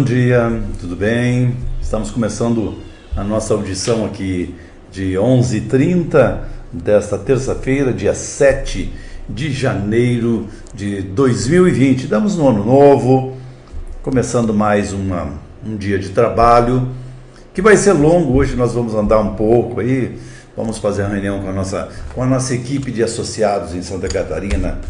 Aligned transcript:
Bom 0.00 0.06
dia, 0.06 0.62
tudo 0.80 0.96
bem? 0.96 1.54
Estamos 1.78 2.10
começando 2.10 2.78
a 3.14 3.22
nossa 3.22 3.52
audição 3.52 4.06
aqui 4.06 4.54
de 4.90 5.12
11h30 5.12 6.38
desta 6.72 7.18
terça-feira, 7.18 7.92
dia 7.92 8.14
7 8.14 8.90
de 9.28 9.52
janeiro 9.52 10.48
de 10.72 11.02
2020. 11.02 12.06
Damos 12.06 12.34
no 12.34 12.48
ano 12.48 12.64
novo, 12.64 13.36
começando 14.02 14.54
mais 14.54 14.94
uma, 14.94 15.34
um 15.62 15.76
dia 15.76 15.98
de 15.98 16.08
trabalho 16.08 16.88
que 17.52 17.60
vai 17.60 17.76
ser 17.76 17.92
longo. 17.92 18.38
Hoje 18.38 18.56
nós 18.56 18.72
vamos 18.72 18.94
andar 18.94 19.20
um 19.20 19.34
pouco 19.34 19.80
aí, 19.80 20.18
vamos 20.56 20.78
fazer 20.78 21.02
uma 21.02 21.10
reunião 21.10 21.42
com 21.42 21.50
a 21.50 21.52
nossa, 21.52 21.90
com 22.14 22.22
a 22.22 22.26
nossa 22.26 22.54
equipe 22.54 22.90
de 22.90 23.02
associados 23.02 23.74
em 23.74 23.82
Santa 23.82 24.08
Catarina 24.08 24.80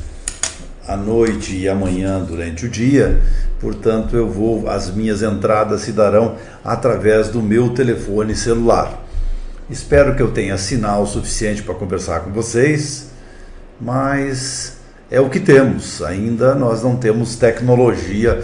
à 0.91 0.97
noite 0.97 1.57
e 1.57 1.69
amanhã 1.69 2.21
durante 2.21 2.66
o 2.66 2.69
dia. 2.69 3.23
Portanto, 3.60 4.16
eu 4.16 4.29
vou, 4.29 4.69
as 4.69 4.91
minhas 4.91 5.23
entradas 5.23 5.82
se 5.82 5.93
darão 5.93 6.35
através 6.65 7.29
do 7.29 7.41
meu 7.41 7.71
telefone 7.71 8.35
celular. 8.35 9.01
Espero 9.71 10.16
que 10.16 10.23
eu 10.23 10.32
tenha 10.32 10.59
sinal 10.59 11.07
suficiente 11.07 11.63
para 11.63 11.77
conversar 11.77 12.21
com 12.21 12.32
vocês, 12.32 13.10
mas 13.80 14.79
é 15.09 15.21
o 15.21 15.30
que 15.30 15.38
temos. 15.38 16.02
Ainda 16.02 16.57
nós 16.57 16.82
não 16.82 16.97
temos 16.97 17.37
tecnologia 17.37 18.43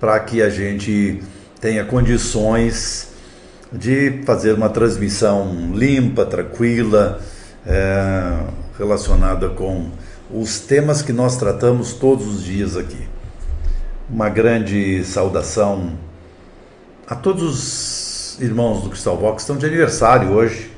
para 0.00 0.18
que 0.18 0.42
a 0.42 0.50
gente 0.50 1.22
tenha 1.60 1.84
condições 1.84 3.10
de 3.72 4.22
fazer 4.24 4.54
uma 4.54 4.68
transmissão 4.68 5.70
limpa, 5.72 6.26
tranquila, 6.26 7.20
é, 7.64 8.38
relacionada 8.76 9.50
com 9.50 9.90
os 10.30 10.60
temas 10.60 11.02
que 11.02 11.12
nós 11.12 11.36
tratamos 11.36 11.92
todos 11.92 12.26
os 12.26 12.42
dias 12.42 12.76
aqui. 12.76 13.08
Uma 14.08 14.28
grande 14.28 15.04
saudação 15.04 15.92
a 17.06 17.14
todos 17.14 17.42
os 17.42 18.40
irmãos 18.40 18.82
do 18.82 18.90
Cristal 18.90 19.16
Vox 19.16 19.36
que 19.36 19.40
estão 19.42 19.56
de 19.56 19.66
aniversário 19.66 20.30
hoje, 20.30 20.70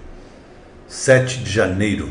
7 0.86 1.42
de 1.42 1.50
janeiro. 1.50 2.10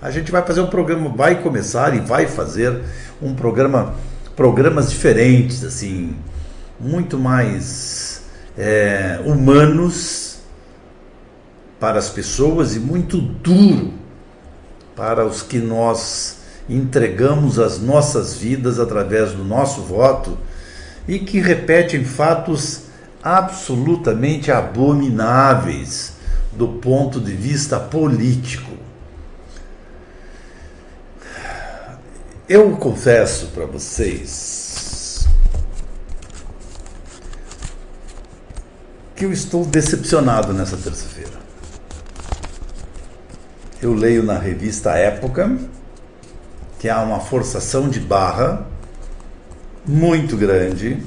A 0.00 0.10
gente 0.10 0.32
vai 0.32 0.42
fazer 0.42 0.60
um 0.60 0.66
programa, 0.66 1.08
vai 1.10 1.40
começar 1.40 1.94
e 1.94 2.00
vai 2.00 2.26
fazer 2.26 2.82
um 3.20 3.34
programa, 3.34 3.94
programas 4.34 4.90
diferentes, 4.90 5.64
assim, 5.64 6.16
muito 6.80 7.18
mais 7.18 8.24
é, 8.58 9.20
humanos 9.24 10.38
para 11.78 11.98
as 11.98 12.10
pessoas 12.10 12.74
e 12.74 12.80
muito 12.80 13.20
duro 13.20 13.92
para 14.96 15.24
os 15.24 15.42
que 15.42 15.58
nós 15.58 16.41
entregamos 16.68 17.58
as 17.58 17.80
nossas 17.80 18.34
vidas 18.34 18.78
através 18.78 19.32
do 19.32 19.44
nosso 19.44 19.82
voto 19.82 20.38
e 21.06 21.18
que 21.18 21.40
repetem 21.40 22.04
fatos 22.04 22.82
absolutamente 23.22 24.50
abomináveis 24.50 26.14
do 26.52 26.68
ponto 26.68 27.20
de 27.20 27.32
vista 27.32 27.78
político. 27.78 28.72
Eu 32.48 32.72
confesso 32.76 33.46
para 33.48 33.64
vocês 33.64 35.26
que 39.16 39.24
eu 39.24 39.32
estou 39.32 39.64
decepcionado 39.64 40.52
nessa 40.52 40.76
terça-feira. 40.76 41.40
Eu 43.80 43.94
leio 43.94 44.22
na 44.22 44.38
revista 44.38 44.90
Época 44.96 45.56
que 46.82 46.90
há 46.90 47.00
uma 47.00 47.20
forçação 47.20 47.88
de 47.88 48.00
barra 48.00 48.66
muito 49.86 50.36
grande 50.36 51.00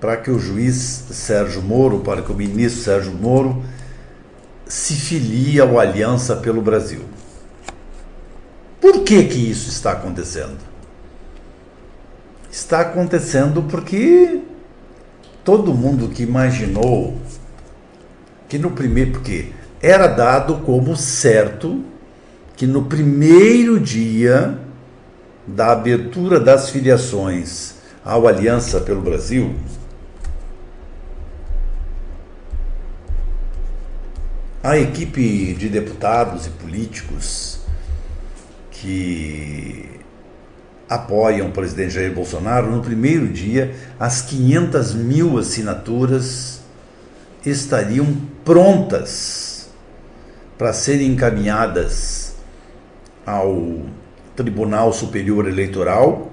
para 0.00 0.16
que 0.16 0.30
o 0.30 0.38
juiz 0.38 0.76
Sérgio 1.10 1.60
Moro, 1.62 1.98
para 1.98 2.22
que 2.22 2.30
o 2.30 2.34
ministro 2.36 2.80
Sérgio 2.80 3.12
Moro 3.12 3.64
se 4.68 4.94
filie 4.94 5.58
ao 5.58 5.80
Aliança 5.80 6.36
pelo 6.36 6.62
Brasil. 6.62 7.00
Por 8.80 9.02
que 9.02 9.24
que 9.24 9.50
isso 9.50 9.68
está 9.68 9.90
acontecendo? 9.90 10.58
Está 12.48 12.82
acontecendo 12.82 13.64
porque 13.64 14.42
todo 15.42 15.74
mundo 15.74 16.08
que 16.08 16.22
imaginou 16.22 17.18
que 18.48 18.58
no 18.58 18.70
primeiro 18.70 19.10
porque 19.10 19.50
era 19.82 20.06
dado 20.06 20.58
como 20.58 20.96
certo 20.96 21.82
que 22.56 22.64
no 22.64 22.84
primeiro 22.84 23.80
dia 23.80 24.62
da 25.46 25.72
abertura 25.72 26.40
das 26.40 26.70
filiações 26.70 27.74
ao 28.04 28.26
Aliança 28.26 28.80
pelo 28.80 29.00
Brasil, 29.00 29.54
a 34.62 34.78
equipe 34.78 35.54
de 35.54 35.68
deputados 35.68 36.46
e 36.46 36.50
políticos 36.50 37.60
que 38.70 39.90
apoiam 40.88 41.48
o 41.48 41.52
presidente 41.52 41.94
Jair 41.94 42.14
Bolsonaro, 42.14 42.70
no 42.70 42.82
primeiro 42.82 43.28
dia, 43.28 43.74
as 43.98 44.22
500 44.22 44.94
mil 44.94 45.38
assinaturas 45.38 46.60
estariam 47.44 48.06
prontas 48.44 49.68
para 50.56 50.72
serem 50.72 51.08
encaminhadas 51.08 52.34
ao 53.26 53.82
Tribunal 54.36 54.92
Superior 54.92 55.48
Eleitoral 55.48 56.30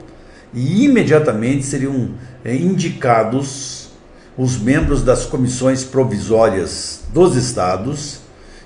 e 0.53 0.85
imediatamente 0.85 1.63
seriam 1.63 2.11
é, 2.43 2.55
indicados 2.55 3.89
os 4.37 4.57
membros 4.57 5.03
das 5.03 5.25
comissões 5.25 5.83
provisórias 5.83 7.03
dos 7.13 7.35
estados, 7.35 8.21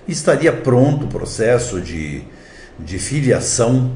estaria 0.08 0.52
pronto 0.52 1.06
o 1.06 1.10
processo 1.10 1.82
de, 1.82 2.24
de 2.80 3.00
filiação. 3.00 3.92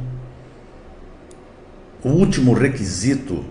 O 2.03 2.09
último 2.09 2.53
requisito 2.53 3.45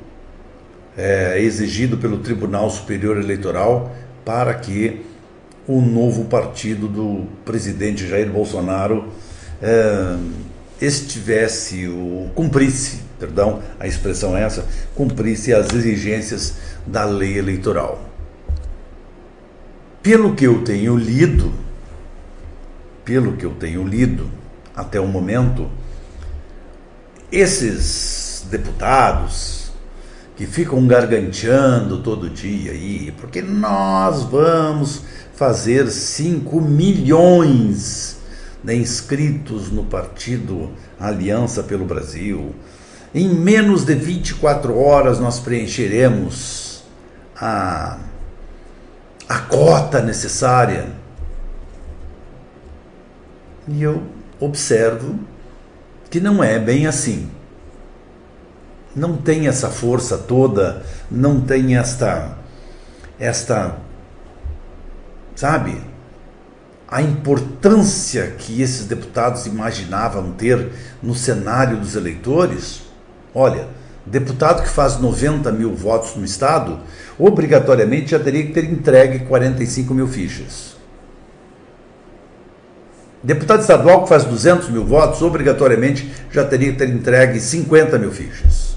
é, 0.97 1.41
exigido 1.41 1.97
pelo 1.97 2.19
Tribunal 2.19 2.69
Superior 2.71 3.17
Eleitoral 3.17 3.95
para 4.25 4.53
que 4.55 5.05
o 5.67 5.81
novo 5.81 6.25
partido 6.25 6.89
do 6.89 7.27
presidente 7.45 8.07
Jair 8.07 8.31
Bolsonaro 8.31 9.09
é, 9.63 10.17
estivesse, 10.81 11.87
o, 11.89 12.31
cumprisse, 12.35 13.01
perdão, 13.19 13.63
a 13.79 13.87
expressão 13.87 14.37
é 14.37 14.43
essa, 14.43 14.67
cumprisse 14.95 15.53
as 15.53 15.73
exigências 15.73 16.55
da 16.87 17.05
lei 17.05 17.39
eleitoral. 17.39 18.05
Pelo 20.03 20.35
que 20.35 20.47
eu 20.47 20.63
tenho 20.63 20.97
lido, 20.97 21.53
pelo 23.05 23.37
que 23.37 23.45
eu 23.45 23.55
tenho 23.55 23.87
lido 23.87 24.31
até 24.75 25.01
o 25.01 25.07
momento, 25.07 25.69
esses 27.31 28.47
deputados 28.51 29.73
que 30.37 30.47
ficam 30.47 30.87
garganteando 30.87 32.01
todo 32.01 32.31
dia 32.31 32.71
aí, 32.71 33.13
porque 33.19 33.43
nós 33.43 34.23
vamos 34.23 35.03
fazer 35.35 35.91
5 35.91 36.61
milhões 36.61 38.18
né, 38.63 38.75
inscritos 38.75 39.71
no 39.71 39.85
partido 39.85 40.71
Aliança 40.99 41.63
pelo 41.63 41.85
Brasil. 41.85 42.55
Em 43.15 43.29
menos 43.29 43.85
de 43.85 43.95
24 43.95 44.79
horas 44.79 45.19
nós 45.19 45.39
preencheremos 45.39 46.85
a, 47.37 47.99
a 49.29 49.39
cota 49.41 50.03
necessária. 50.03 50.89
E 53.67 53.83
eu 53.83 54.03
observo 54.41 55.19
que 56.11 56.21
não 56.21 56.43
é 56.43 56.59
bem 56.59 56.87
assim. 56.87 57.31
Não 58.95 59.17
tem 59.17 59.47
essa 59.47 59.69
força 59.69 60.19
toda, 60.19 60.83
não 61.11 61.41
tem 61.41 61.77
esta 61.77 62.37
esta 63.19 63.77
sabe, 65.35 65.81
a 66.91 67.03
importância 67.03 68.35
que 68.39 68.63
esses 68.63 68.87
deputados 68.87 69.45
imaginavam 69.45 70.33
ter 70.33 70.71
no 71.03 71.15
cenário 71.15 71.77
dos 71.77 71.95
eleitores, 71.95 72.83
olha, 73.35 73.69
deputado 74.07 74.63
que 74.63 74.71
faz 74.71 74.99
90 74.99 75.53
mil 75.53 75.75
votos 75.75 76.17
no 76.17 76.25
Estado, 76.25 76.81
obrigatoriamente 77.19 78.13
já 78.13 78.19
teria 78.19 78.47
que 78.47 78.53
ter 78.53 78.65
entregue 78.65 79.21
45 79.21 79.93
mil 79.93 80.09
fichas. 80.09 80.79
Deputado 83.23 83.61
estadual 83.61 84.05
que 84.05 84.09
faz 84.09 84.25
200 84.25 84.71
mil 84.71 84.87
votos, 84.87 85.21
obrigatoriamente 85.21 86.11
já 86.31 86.45
teria 86.45 86.73
que 86.73 86.79
ter 86.79 86.89
entregue 86.89 87.39
50 87.39 87.99
mil 87.99 88.13
fichas. 88.13 88.68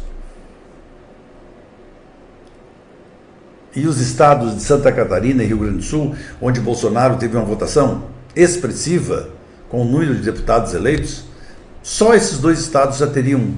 E 3.75 3.87
os 3.87 3.99
estados 3.99 4.55
de 4.55 4.61
Santa 4.61 4.91
Catarina 4.91 5.43
e 5.43 5.47
Rio 5.47 5.59
Grande 5.59 5.77
do 5.77 5.83
Sul, 5.83 6.15
onde 6.41 6.59
Bolsonaro 6.59 7.17
teve 7.17 7.37
uma 7.37 7.45
votação 7.45 8.03
expressiva, 8.35 9.29
com 9.69 9.81
o 9.81 9.85
número 9.85 10.15
de 10.15 10.21
deputados 10.21 10.73
eleitos, 10.73 11.23
só 11.81 12.13
esses 12.13 12.37
dois 12.37 12.59
estados 12.59 12.97
já 12.97 13.07
teriam 13.07 13.53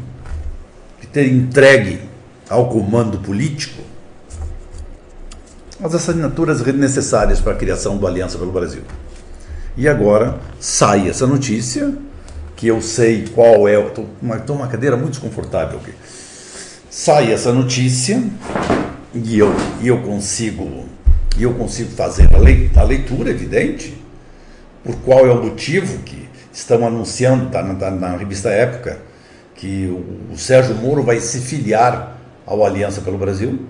que 1.01 1.07
ter 1.07 1.27
entregue 1.27 2.01
ao 2.49 2.69
comando 2.69 3.17
político 3.17 3.81
as 5.83 5.93
assinaturas 5.93 6.61
necessárias 6.61 7.41
para 7.41 7.51
a 7.51 7.55
criação 7.55 7.97
do 7.97 8.07
Aliança 8.07 8.37
pelo 8.37 8.53
Brasil. 8.53 8.83
E 9.75 9.87
agora 9.87 10.39
sai 10.59 11.09
essa 11.09 11.27
notícia, 11.27 11.93
que 12.55 12.67
eu 12.67 12.81
sei 12.81 13.27
qual 13.33 13.67
é. 13.67 13.77
Estou 13.85 14.07
numa 14.21 14.67
cadeira 14.67 14.95
muito 14.95 15.11
desconfortável 15.11 15.79
aqui. 15.79 15.91
Sai 16.89 17.33
essa 17.33 17.51
notícia 17.51 18.23
e 19.13 19.37
eu, 19.37 19.53
e 19.81 19.87
eu 19.87 20.01
consigo 20.01 20.85
e 21.37 21.43
eu 21.43 21.53
consigo 21.53 21.91
fazer 21.91 22.29
a 22.75 22.83
leitura 22.83 23.29
evidente 23.29 23.97
por 24.83 24.95
qual 24.97 25.25
é 25.25 25.31
o 25.31 25.41
motivo 25.41 25.99
que 26.03 26.29
estão 26.51 26.85
anunciando, 26.85 27.45
está 27.47 27.63
na, 27.63 27.73
tá 27.75 27.89
na, 27.89 28.15
revista 28.15 28.49
Época, 28.49 28.99
que 29.55 29.87
o, 29.87 30.33
o 30.33 30.37
Sérgio 30.37 30.75
Moro 30.75 31.01
vai 31.01 31.19
se 31.19 31.39
filiar 31.39 32.17
ao 32.45 32.63
Aliança 32.65 33.01
pelo 33.01 33.17
Brasil. 33.17 33.65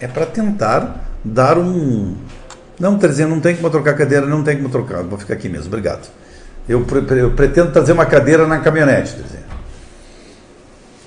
É 0.00 0.06
para 0.06 0.26
tentar 0.26 1.04
dar 1.24 1.56
um. 1.56 2.16
Não, 2.78 2.96
dizendo, 2.96 3.30
não 3.30 3.40
tem 3.40 3.56
como 3.56 3.70
trocar 3.70 3.96
cadeira, 3.96 4.26
não 4.26 4.42
tem 4.44 4.56
como 4.56 4.68
trocar, 4.68 5.02
vou 5.02 5.18
ficar 5.18 5.34
aqui 5.34 5.48
mesmo, 5.48 5.68
obrigado. 5.68 6.08
Eu, 6.68 6.84
eu 7.16 7.30
pretendo 7.32 7.72
trazer 7.72 7.92
uma 7.92 8.06
cadeira 8.06 8.46
na 8.46 8.60
caminhonete, 8.60 9.14
tá 9.14 9.22
dizendo. 9.22 9.48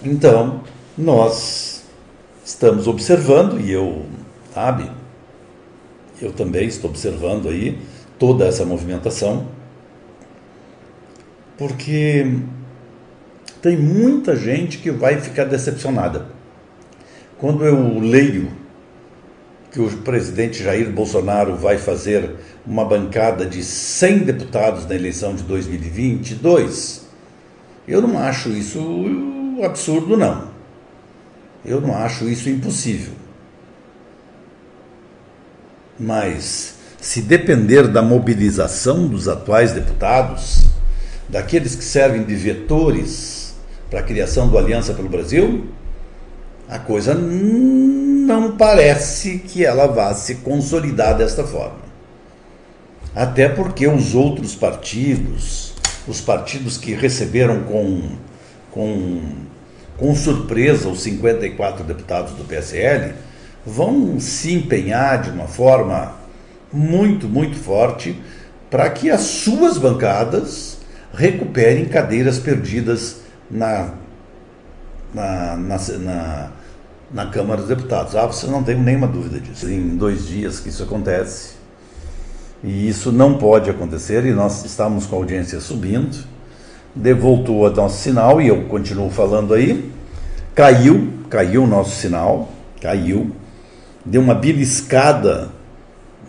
Então, 0.03 0.63
nós 0.97 1.70
estamos 2.43 2.87
observando, 2.87 3.59
e 3.59 3.71
eu, 3.71 4.05
sabe, 4.53 4.89
eu 6.21 6.31
também 6.31 6.67
estou 6.67 6.89
observando 6.89 7.49
aí 7.49 7.79
toda 8.17 8.45
essa 8.45 8.65
movimentação, 8.65 9.47
porque 11.57 12.25
tem 13.61 13.77
muita 13.77 14.35
gente 14.35 14.79
que 14.79 14.91
vai 14.91 15.19
ficar 15.19 15.45
decepcionada. 15.45 16.27
Quando 17.37 17.65
eu 17.65 17.99
leio 17.99 18.51
que 19.71 19.79
o 19.79 19.89
presidente 19.97 20.63
Jair 20.63 20.91
Bolsonaro 20.91 21.55
vai 21.55 21.77
fazer 21.77 22.35
uma 22.65 22.83
bancada 22.83 23.45
de 23.45 23.63
100 23.63 24.19
deputados 24.19 24.85
na 24.85 24.95
eleição 24.95 25.33
de 25.33 25.43
2022, 25.43 27.07
eu 27.87 28.01
não 28.01 28.17
acho 28.19 28.49
isso 28.49 28.79
absurdo, 29.63 30.17
não. 30.17 30.50
Eu 31.63 31.79
não 31.79 31.95
acho 31.95 32.27
isso 32.27 32.49
impossível. 32.49 33.13
Mas, 35.99 36.75
se 36.99 37.21
depender 37.21 37.87
da 37.87 38.01
mobilização 38.01 39.07
dos 39.07 39.27
atuais 39.27 39.71
deputados, 39.71 40.65
daqueles 41.29 41.75
que 41.75 41.83
servem 41.83 42.23
de 42.23 42.35
vetores 42.35 43.55
para 43.89 43.99
a 43.99 44.03
criação 44.03 44.47
do 44.47 44.57
Aliança 44.57 44.93
pelo 44.93 45.09
Brasil, 45.09 45.67
a 46.67 46.79
coisa 46.79 47.13
não 47.13 48.55
parece 48.55 49.39
que 49.39 49.63
ela 49.65 49.87
vá 49.87 50.13
se 50.13 50.35
consolidar 50.35 51.17
desta 51.17 51.43
forma. 51.43 51.81
Até 53.13 53.49
porque 53.49 53.87
os 53.87 54.15
outros 54.15 54.55
partidos, 54.55 55.73
os 56.07 56.21
partidos 56.21 56.77
que 56.77 56.93
receberam 56.93 57.63
com, 57.63 58.03
com, 58.71 59.21
com 60.01 60.15
surpresa 60.15 60.89
os 60.89 61.03
54 61.03 61.83
deputados 61.83 62.31
do 62.33 62.43
PSL, 62.43 63.13
vão 63.63 64.19
se 64.19 64.51
empenhar 64.51 65.21
de 65.21 65.29
uma 65.29 65.45
forma 65.47 66.15
muito, 66.73 67.29
muito 67.29 67.55
forte 67.55 68.19
para 68.67 68.89
que 68.89 69.11
as 69.11 69.21
suas 69.21 69.77
bancadas 69.77 70.79
recuperem 71.13 71.85
cadeiras 71.85 72.39
perdidas 72.39 73.17
na, 73.47 73.93
na, 75.13 75.55
na, 75.55 75.77
na 75.99 76.51
na 77.13 77.25
Câmara 77.25 77.59
dos 77.59 77.67
Deputados. 77.67 78.15
Ah, 78.15 78.25
você 78.25 78.47
não 78.47 78.63
tem 78.63 78.75
nenhuma 78.75 79.07
dúvida 79.07 79.39
disso. 79.39 79.69
Em 79.69 79.97
dois 79.97 80.27
dias 80.27 80.59
que 80.59 80.69
isso 80.69 80.81
acontece. 80.81 81.55
E 82.63 82.87
isso 82.87 83.11
não 83.11 83.37
pode 83.37 83.69
acontecer, 83.69 84.25
e 84.25 84.31
nós 84.31 84.63
estamos 84.63 85.05
com 85.05 85.17
a 85.17 85.19
audiência 85.19 85.59
subindo. 85.59 86.25
Voltou 86.95 87.65
a 87.65 87.69
nosso 87.69 88.01
sinal, 88.01 88.41
e 88.41 88.47
eu 88.47 88.63
continuo 88.63 89.09
falando 89.09 89.53
aí. 89.53 89.91
Caiu, 90.53 91.13
caiu 91.29 91.63
o 91.63 91.67
nosso 91.67 91.95
sinal, 91.95 92.49
caiu. 92.81 93.31
Deu 94.05 94.21
uma 94.21 94.35
beliscada 94.35 95.49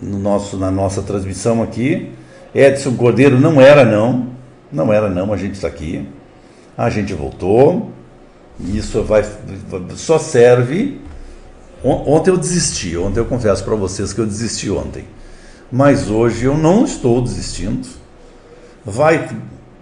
no 0.00 0.18
nosso, 0.18 0.56
na 0.56 0.70
nossa 0.70 1.02
transmissão 1.02 1.62
aqui. 1.62 2.12
Edson 2.54 2.94
Cordeiro 2.96 3.40
não 3.40 3.60
era 3.60 3.84
não, 3.84 4.28
não 4.70 4.92
era 4.92 5.08
não, 5.08 5.32
a 5.32 5.36
gente 5.36 5.54
está 5.54 5.68
aqui. 5.68 6.06
A 6.76 6.90
gente 6.90 7.12
voltou. 7.14 7.90
Isso 8.60 9.02
vai, 9.02 9.24
só 9.96 10.18
serve. 10.18 11.00
Ontem 11.82 12.30
eu 12.30 12.36
desisti, 12.36 12.96
ontem 12.96 13.18
eu 13.18 13.24
confesso 13.24 13.64
para 13.64 13.74
vocês 13.74 14.12
que 14.12 14.20
eu 14.20 14.26
desisti 14.26 14.70
ontem. 14.70 15.04
Mas 15.70 16.08
hoje 16.08 16.44
eu 16.44 16.56
não 16.56 16.84
estou 16.84 17.20
desistindo. 17.20 17.88
Vai, 18.84 19.28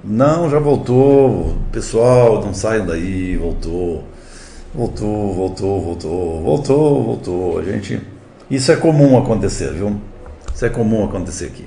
não, 0.05 0.51
já 0.51 0.59
voltou, 0.59 1.57
pessoal, 1.71 2.45
não 2.45 2.55
saiam 2.55 2.87
daí, 2.87 3.37
voltou, 3.37 4.05
voltou, 4.75 5.35
voltou, 5.35 5.81
voltou, 5.83 6.43
voltou, 6.43 7.05
voltou. 7.05 7.59
A 7.59 7.63
gente, 7.63 8.01
isso 8.51 8.73
é 8.73 8.77
comum 8.77 9.19
acontecer, 9.19 9.73
viu? 9.73 10.01
Isso 10.55 10.65
é 10.65 10.69
comum 10.69 11.05
acontecer 11.05 11.47
aqui. 11.47 11.67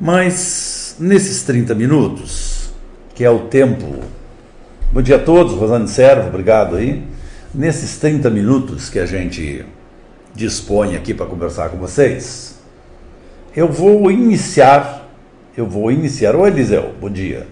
Mas 0.00 0.96
nesses 0.98 1.42
30 1.42 1.74
minutos, 1.74 2.70
que 3.14 3.24
é 3.24 3.30
o 3.30 3.40
tempo 3.40 4.04
Bom 4.92 5.02
dia 5.02 5.16
a 5.16 5.18
todos, 5.18 5.52
Rosane 5.54 5.88
Servo, 5.88 6.28
obrigado 6.28 6.76
aí. 6.76 7.02
Nesses 7.52 7.98
30 7.98 8.30
minutos 8.30 8.88
que 8.88 9.00
a 9.00 9.04
gente 9.04 9.66
dispõe 10.32 10.94
aqui 10.94 11.12
para 11.12 11.26
conversar 11.26 11.70
com 11.70 11.76
vocês, 11.76 12.54
eu 13.54 13.68
vou 13.68 14.10
iniciar, 14.12 15.05
eu 15.56 15.66
vou 15.66 15.90
iniciar, 15.90 16.36
ô 16.36 16.46
Eliseu, 16.46 16.94
bom 17.00 17.08
dia. 17.08 17.46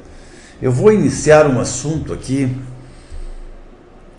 Eu 0.61 0.71
vou 0.71 0.93
iniciar 0.93 1.47
um 1.47 1.59
assunto 1.59 2.13
aqui 2.13 2.55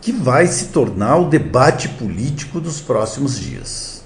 que 0.02 0.12
vai 0.12 0.48
se 0.48 0.66
tornar 0.68 1.18
o 1.18 1.30
debate 1.30 1.90
político 1.90 2.60
dos 2.60 2.82
próximos 2.82 3.40
dias. 3.40 4.04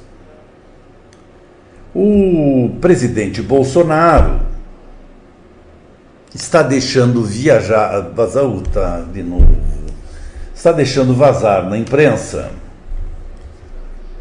O 1.94 2.78
presidente 2.80 3.42
Bolsonaro 3.42 4.42
está 6.34 6.62
deixando 6.62 7.24
viajar, 7.24 8.02
vazar, 8.14 8.46
tá 8.72 9.02
de 9.02 9.24
novo, 9.24 9.58
está 10.54 10.72
deixando 10.72 11.14
vazar 11.14 11.68
na 11.68 11.78
imprensa, 11.78 12.52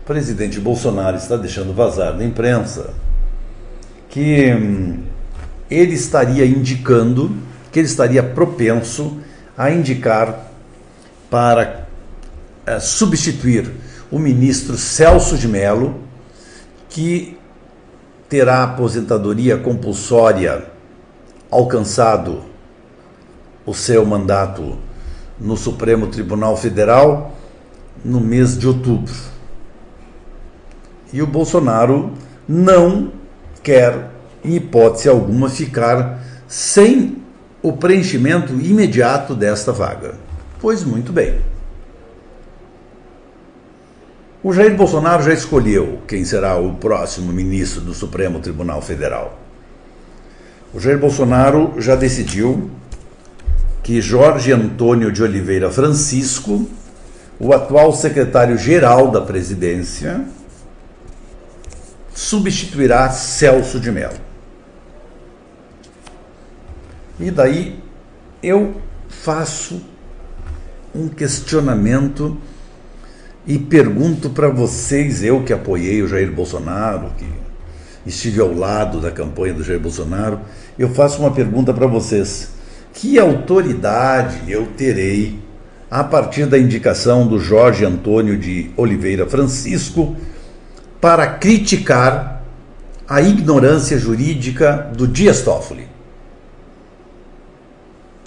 o 0.02 0.06
presidente 0.06 0.58
Bolsonaro 0.58 1.16
está 1.16 1.36
deixando 1.36 1.74
vazar 1.74 2.16
na 2.16 2.24
imprensa 2.24 2.94
que 4.08 4.54
hum, 4.54 5.02
ele 5.70 5.94
estaria 5.94 6.46
indicando, 6.46 7.37
que 7.70 7.78
ele 7.78 7.88
estaria 7.88 8.22
propenso 8.22 9.18
a 9.56 9.70
indicar 9.70 10.50
para 11.30 11.87
é, 12.64 12.80
substituir 12.80 13.70
o 14.10 14.18
ministro 14.18 14.76
Celso 14.76 15.37
de 15.37 15.46
Mello, 15.46 15.94
que 16.88 17.37
terá 18.28 18.64
aposentadoria 18.64 19.56
compulsória 19.56 20.64
alcançado 21.50 22.42
o 23.64 23.75
seu 23.75 24.04
mandato 24.04 24.78
no 25.38 25.56
Supremo 25.56 26.08
Tribunal 26.08 26.56
Federal 26.56 27.37
no 28.04 28.20
mês 28.20 28.58
de 28.58 28.66
outubro. 28.66 29.14
E 31.12 31.22
o 31.22 31.26
Bolsonaro 31.26 32.12
não 32.46 33.12
quer, 33.62 34.10
em 34.45 34.57
hipótese 34.57 35.09
alguma, 35.09 35.49
ficar 35.49 36.21
sem 36.47 37.16
o 37.62 37.73
preenchimento 37.73 38.52
imediato 38.54 39.35
desta 39.35 39.73
vaga. 39.73 40.14
Pois 40.61 40.85
muito 40.85 41.12
bem. 41.12 41.40
O 44.42 44.52
Jair 44.52 44.76
Bolsonaro 44.76 45.23
já 45.23 45.33
escolheu 45.33 45.99
quem 46.07 46.25
será 46.25 46.57
o 46.57 46.75
próximo 46.75 47.33
ministro 47.33 47.80
do 47.80 47.92
Supremo 47.92 48.38
Tribunal 48.38 48.80
Federal. 48.80 49.38
O 50.73 50.78
Jair 50.78 50.99
Bolsonaro 50.99 51.75
já 51.78 51.97
decidiu 51.97 52.71
que 53.83 54.00
Jorge 54.00 54.52
Antônio 54.52 55.11
de 55.11 55.23
Oliveira 55.23 55.71
Francisco, 55.71 56.68
o 57.40 57.52
atual 57.52 57.92
secretário-geral 57.92 59.11
da 59.11 59.21
presidência, 59.21 60.25
substituirá 62.14 63.11
Celso 63.11 63.80
de 63.80 63.90
Mello. 63.90 64.27
E 67.20 67.30
daí 67.30 67.78
eu 68.42 68.80
faço 69.08 69.82
um 70.94 71.08
questionamento 71.08 72.37
e 73.46 73.58
pergunto 73.58 74.30
para 74.30 74.48
vocês, 74.48 75.22
eu 75.22 75.42
que 75.42 75.52
apoiei 75.52 76.02
o 76.02 76.08
Jair 76.08 76.30
Bolsonaro, 76.30 77.10
que 77.16 77.26
estive 78.06 78.40
ao 78.40 78.52
lado 78.54 79.00
da 79.00 79.10
campanha 79.10 79.54
do 79.54 79.64
Jair 79.64 79.80
Bolsonaro, 79.80 80.40
eu 80.78 80.90
faço 80.90 81.20
uma 81.20 81.30
pergunta 81.30 81.72
para 81.72 81.87
vocês. 81.87 82.50
Que 82.92 83.18
autoridade 83.18 84.50
eu 84.50 84.66
terei 84.76 85.38
a 85.90 86.04
partir 86.04 86.46
da 86.46 86.58
indicação 86.58 87.26
do 87.26 87.40
Jorge 87.40 87.84
Antônio 87.84 88.37
de 88.37 88.70
Oliveira 88.76 89.26
Francisco 89.26 90.14
para 91.00 91.26
criticar 91.26 92.44
a 93.08 93.22
ignorância 93.22 93.98
jurídica 93.98 94.90
do 94.94 95.08
Dias 95.08 95.40
Toffoli. 95.40 95.88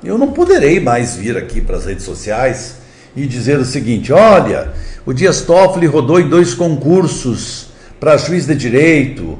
Eu 0.04 0.18
não 0.18 0.32
poderei 0.32 0.80
mais 0.80 1.16
vir 1.16 1.38
aqui 1.38 1.62
para 1.62 1.78
as 1.78 1.86
redes 1.86 2.04
sociais 2.04 2.78
e 3.16 3.28
dizer 3.28 3.60
o 3.60 3.66
seguinte: 3.66 4.12
olha, 4.12 4.74
o 5.06 5.14
Dias 5.14 5.42
Toffoli 5.42 5.86
rodou 5.86 6.20
em 6.20 6.28
dois 6.28 6.56
concursos 6.56 7.68
para 8.00 8.18
juiz 8.18 8.48
de 8.48 8.56
direito. 8.56 9.38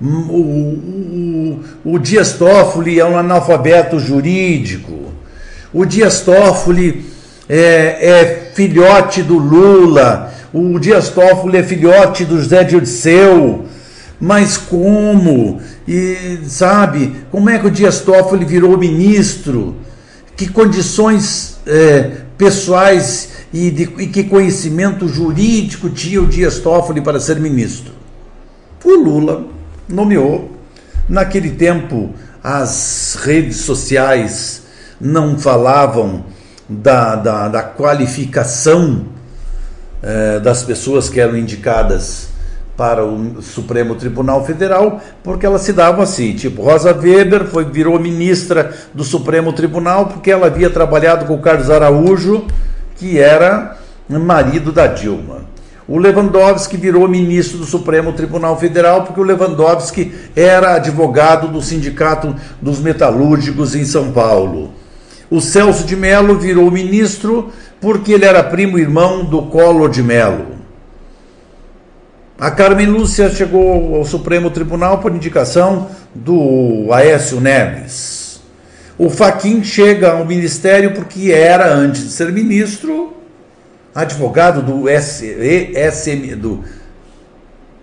O, 0.00 0.06
o, 0.06 1.60
o, 1.84 1.98
Dias 2.00 2.32
Toffoli 2.32 2.98
é 2.98 3.04
um 3.04 3.16
analfabeto 3.16 4.00
jurídico. 4.00 5.12
O 5.72 5.84
Dias 5.84 6.20
Toffoli 6.20 7.06
é, 7.48 7.60
é 8.00 8.50
filhote 8.54 9.22
do 9.22 9.38
Lula. 9.38 10.34
O 10.52 10.80
Dias 10.80 11.10
Toffoli 11.10 11.58
é 11.58 11.62
filhote 11.62 12.24
do 12.24 12.42
José 12.42 12.64
Dirceu. 12.64 13.66
Mas 14.20 14.56
como? 14.56 15.60
E 15.86 16.40
sabe, 16.48 17.14
como 17.30 17.48
é 17.48 17.60
que 17.60 17.68
o 17.68 17.70
Dias 17.70 18.00
Toffoli 18.00 18.44
virou 18.44 18.76
ministro? 18.76 19.76
Que 20.42 20.50
condições 20.50 21.60
é, 21.64 22.22
pessoais 22.36 23.46
e, 23.52 23.70
de, 23.70 23.82
e 23.96 24.08
que 24.08 24.24
conhecimento 24.24 25.06
jurídico 25.06 25.88
tinha 25.88 26.20
o 26.20 26.26
Dias 26.26 26.58
Toffoli 26.58 27.00
para 27.00 27.20
ser 27.20 27.38
ministro? 27.38 27.92
O 28.82 28.96
Lula 28.96 29.46
nomeou. 29.88 30.50
Naquele 31.08 31.50
tempo, 31.52 32.12
as 32.42 33.16
redes 33.22 33.58
sociais 33.58 34.62
não 35.00 35.38
falavam 35.38 36.24
da, 36.68 37.14
da, 37.14 37.46
da 37.46 37.62
qualificação 37.62 39.06
eh, 40.02 40.40
das 40.40 40.64
pessoas 40.64 41.08
que 41.08 41.20
eram 41.20 41.36
indicadas 41.36 42.30
para 42.76 43.04
o 43.04 43.42
Supremo 43.42 43.94
Tribunal 43.94 44.44
Federal, 44.44 45.00
porque 45.22 45.44
elas 45.44 45.62
se 45.62 45.72
davam 45.72 46.02
assim, 46.02 46.34
tipo, 46.34 46.62
Rosa 46.62 46.92
Weber 46.92 47.44
foi, 47.44 47.64
virou 47.64 47.98
ministra 47.98 48.72
do 48.94 49.04
Supremo 49.04 49.52
Tribunal 49.52 50.06
porque 50.06 50.30
ela 50.30 50.46
havia 50.46 50.70
trabalhado 50.70 51.26
com 51.26 51.34
o 51.34 51.40
Carlos 51.40 51.70
Araújo, 51.70 52.46
que 52.96 53.18
era 53.18 53.76
marido 54.08 54.72
da 54.72 54.86
Dilma. 54.86 55.42
O 55.86 55.98
Lewandowski 55.98 56.76
virou 56.76 57.08
ministro 57.08 57.58
do 57.58 57.66
Supremo 57.66 58.12
Tribunal 58.12 58.58
Federal 58.58 59.02
porque 59.02 59.20
o 59.20 59.24
Lewandowski 59.24 60.12
era 60.34 60.76
advogado 60.76 61.48
do 61.48 61.60
Sindicato 61.60 62.34
dos 62.60 62.78
Metalúrgicos 62.78 63.74
em 63.74 63.84
São 63.84 64.12
Paulo. 64.12 64.72
O 65.28 65.40
Celso 65.40 65.84
de 65.84 65.96
Mello 65.96 66.38
virou 66.38 66.70
ministro 66.70 67.50
porque 67.80 68.12
ele 68.12 68.24
era 68.24 68.44
primo 68.44 68.78
irmão 68.78 69.24
do 69.24 69.42
Collor 69.42 69.90
de 69.90 70.02
Mello. 70.02 70.51
A 72.42 72.50
Carmen 72.50 72.86
Lúcia 72.86 73.30
chegou 73.30 73.94
ao 73.94 74.04
Supremo 74.04 74.50
Tribunal 74.50 74.98
por 74.98 75.14
indicação 75.14 75.88
do 76.12 76.92
Aécio 76.92 77.40
Neves. 77.40 78.40
O 78.98 79.08
Faquin 79.08 79.62
chega 79.62 80.10
ao 80.10 80.24
ministério 80.24 80.92
porque 80.92 81.30
era, 81.30 81.72
antes 81.72 82.02
de 82.02 82.10
ser 82.10 82.32
ministro, 82.32 83.16
advogado 83.94 84.60
do 84.60 84.88
SM, 84.88 86.34
do 86.34 86.64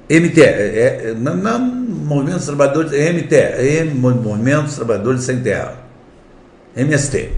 MT, 0.09 0.41
é, 0.41 1.01
é, 1.05 1.15
não, 1.17 2.37
Trabalhadores, 2.39 2.91
MT, 2.91 3.93
Movimento 3.95 4.75
Trabalhadores 4.75 5.23
Sem 5.23 5.39
Terra, 5.39 5.75
MST, 6.75 7.31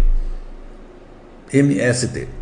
MST. 1.54 2.41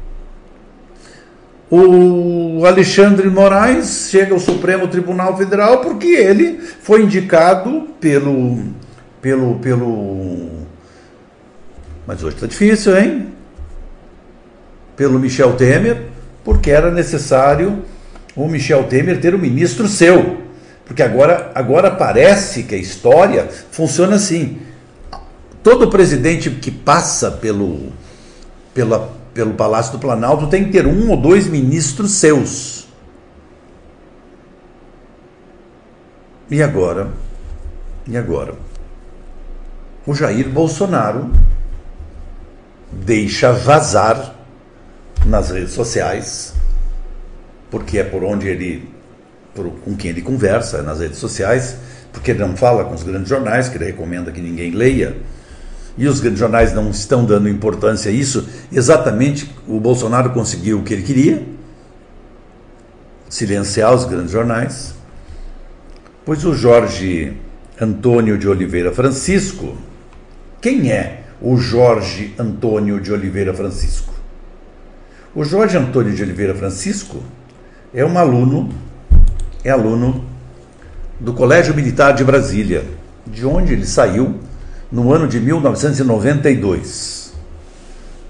O 1.72 2.66
Alexandre 2.66 3.30
Moraes 3.30 4.10
chega 4.10 4.34
ao 4.34 4.40
Supremo 4.40 4.88
Tribunal 4.88 5.38
Federal 5.38 5.82
porque 5.82 6.08
ele 6.08 6.60
foi 6.82 7.04
indicado 7.04 7.88
pelo, 8.00 8.58
pelo, 9.22 9.56
pelo, 9.60 10.50
mas 12.08 12.24
hoje 12.24 12.38
está 12.38 12.48
difícil, 12.48 12.98
hein? 12.98 13.28
Pelo 14.96 15.20
Michel 15.20 15.54
Temer, 15.54 16.08
porque 16.44 16.72
era 16.72 16.90
necessário 16.90 17.86
o 18.36 18.48
Michel 18.48 18.86
Temer 18.86 19.22
ter 19.22 19.36
um 19.36 19.38
ministro 19.38 19.88
seu. 19.88 20.40
Porque 20.86 21.04
agora, 21.04 21.52
agora 21.54 21.92
parece 21.92 22.64
que 22.64 22.74
a 22.74 22.80
história 22.80 23.48
funciona 23.70 24.16
assim. 24.16 24.58
Todo 25.62 25.92
presidente 25.92 26.50
que 26.50 26.72
passa 26.72 27.30
pelo, 27.30 27.94
pela, 28.74 29.19
pelo 29.34 29.54
Palácio 29.54 29.94
do 29.94 30.00
Planalto 30.00 30.48
tem 30.48 30.66
que 30.66 30.72
ter 30.72 30.88
um 30.88 31.10
ou 31.10 31.18
dois 31.18 31.48
ministros 31.48 32.12
seus. 32.12 32.88
E 36.50 36.64
agora? 36.64 37.10
E 38.08 38.18
agora? 38.18 38.56
O 40.06 40.16
Jair 40.16 40.50
Bolsonaro 40.50 41.30
deixa 42.92 43.52
vazar 43.52 44.36
nas 45.26 45.52
redes 45.52 45.74
sociais, 45.74 46.54
porque 47.70 48.00
é 48.00 48.04
por 48.04 48.24
onde 48.24 48.48
ele, 48.48 48.90
por, 49.54 49.70
com 49.82 49.96
quem 49.96 50.10
ele 50.10 50.22
conversa, 50.22 50.78
é 50.78 50.82
nas 50.82 51.00
redes 51.00 51.20
sociais, 51.20 51.78
porque 52.12 52.32
ele 52.32 52.40
não 52.40 52.58
fala 52.58 52.86
com 52.86 52.96
os 52.96 53.04
grandes 53.04 53.30
jornais, 53.30 53.70
que 53.70 53.78
ele 53.78 53.86
recomenda 53.86 54.32
que 54.32 54.42
ninguém 54.42 54.72
leia, 54.72 55.18
e 56.00 56.08
os 56.08 56.22
grandes 56.22 56.40
jornais 56.40 56.74
não 56.74 56.90
estão 56.92 57.26
dando 57.26 57.50
importância 57.50 58.10
a 58.10 58.14
isso, 58.14 58.48
exatamente 58.72 59.54
o 59.68 59.82
Bolsonaro 59.82 60.30
conseguiu 60.30 60.80
o 60.80 60.84
que 60.84 60.94
ele 60.94 61.04
queria, 61.04 61.46
silenciar 63.28 63.94
os 63.94 64.06
grandes 64.06 64.32
jornais, 64.32 64.96
pois 66.24 66.46
o 66.46 66.54
Jorge 66.54 67.34
Antônio 67.80 68.38
de 68.38 68.48
Oliveira 68.48 68.94
Francisco, 68.94 69.78
quem 70.62 70.90
é 70.90 71.24
o 71.42 71.58
Jorge 71.58 72.34
Antônio 72.40 73.02
de 73.02 73.12
Oliveira 73.12 73.54
Francisco? 73.54 74.14
O 75.36 75.44
Jorge 75.44 75.78
Antônio 75.78 76.14
de 76.14 76.24
Oliveira 76.24 76.56
Francisco 76.56 77.22
é 77.94 78.06
um 78.06 78.18
aluno, 78.18 78.70
é 79.66 79.70
aluno 79.70 80.24
do 81.20 81.34
Colégio 81.34 81.76
Militar 81.76 82.14
de 82.14 82.24
Brasília, 82.24 82.86
de 83.28 83.46
onde 83.46 83.74
ele 83.74 83.86
saiu 83.86 84.40
no 84.92 85.14
ano 85.14 85.28
de 85.28 85.40
1992 85.40 87.34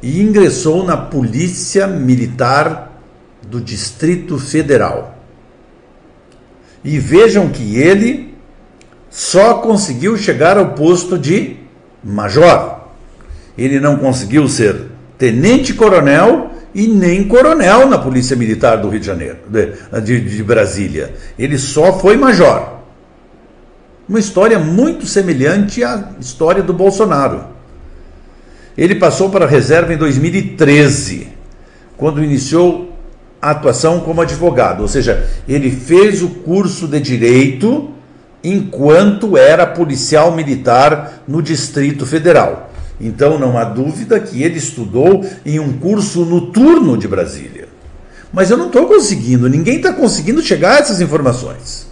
e 0.02 0.22
ingressou 0.22 0.84
na 0.84 0.98
Polícia 0.98 1.88
Militar 1.88 3.02
do 3.48 3.60
Distrito 3.60 4.38
Federal. 4.38 5.18
E 6.84 6.98
vejam 6.98 7.50
que 7.50 7.78
ele 7.78 8.34
só 9.10 9.56
conseguiu 9.56 10.18
chegar 10.18 10.58
ao 10.58 10.74
posto 10.74 11.18
de 11.18 11.58
major. 12.04 12.88
Ele 13.58 13.80
não 13.80 13.98
conseguiu 13.98 14.48
ser 14.48 14.86
tenente-coronel 15.18 16.52
e 16.74 16.88
nem 16.88 17.28
coronel 17.28 17.90
na 17.90 17.98
Polícia 17.98 18.36
Militar 18.36 18.78
do 18.78 18.90
Rio 18.90 19.00
de 19.00 19.06
Janeiro, 19.06 19.38
de, 19.50 19.74
de, 20.02 20.38
de 20.38 20.44
Brasília. 20.44 21.14
Ele 21.38 21.58
só 21.58 22.00
foi 22.00 22.16
major. 22.16 22.79
Uma 24.10 24.18
história 24.18 24.58
muito 24.58 25.06
semelhante 25.06 25.84
à 25.84 26.10
história 26.20 26.64
do 26.64 26.74
Bolsonaro. 26.74 27.44
Ele 28.76 28.96
passou 28.96 29.30
para 29.30 29.46
a 29.46 29.48
reserva 29.48 29.94
em 29.94 29.98
2013, 29.98 31.28
quando 31.96 32.24
iniciou 32.24 32.98
a 33.40 33.52
atuação 33.52 34.00
como 34.00 34.20
advogado, 34.20 34.82
ou 34.82 34.88
seja, 34.88 35.30
ele 35.48 35.70
fez 35.70 36.24
o 36.24 36.30
curso 36.30 36.88
de 36.88 37.00
direito 37.00 37.92
enquanto 38.44 39.38
era 39.38 39.68
policial 39.68 40.32
militar 40.32 41.22
no 41.28 41.40
Distrito 41.40 42.04
Federal. 42.04 42.72
Então 43.00 43.38
não 43.38 43.60
há 43.60 43.64
dúvida 43.64 44.20
que 44.20 44.42
ele 44.42 44.58
estudou 44.58 45.24
em 45.46 45.60
um 45.60 45.74
curso 45.74 46.26
noturno 46.26 46.98
de 46.98 47.08
Brasília. 47.08 47.68
Mas 48.34 48.50
eu 48.50 48.58
não 48.58 48.68
estou 48.68 48.88
conseguindo, 48.88 49.48
ninguém 49.48 49.78
está 49.78 49.94
conseguindo 49.94 50.42
chegar 50.42 50.78
a 50.78 50.80
essas 50.80 51.00
informações. 51.00 51.89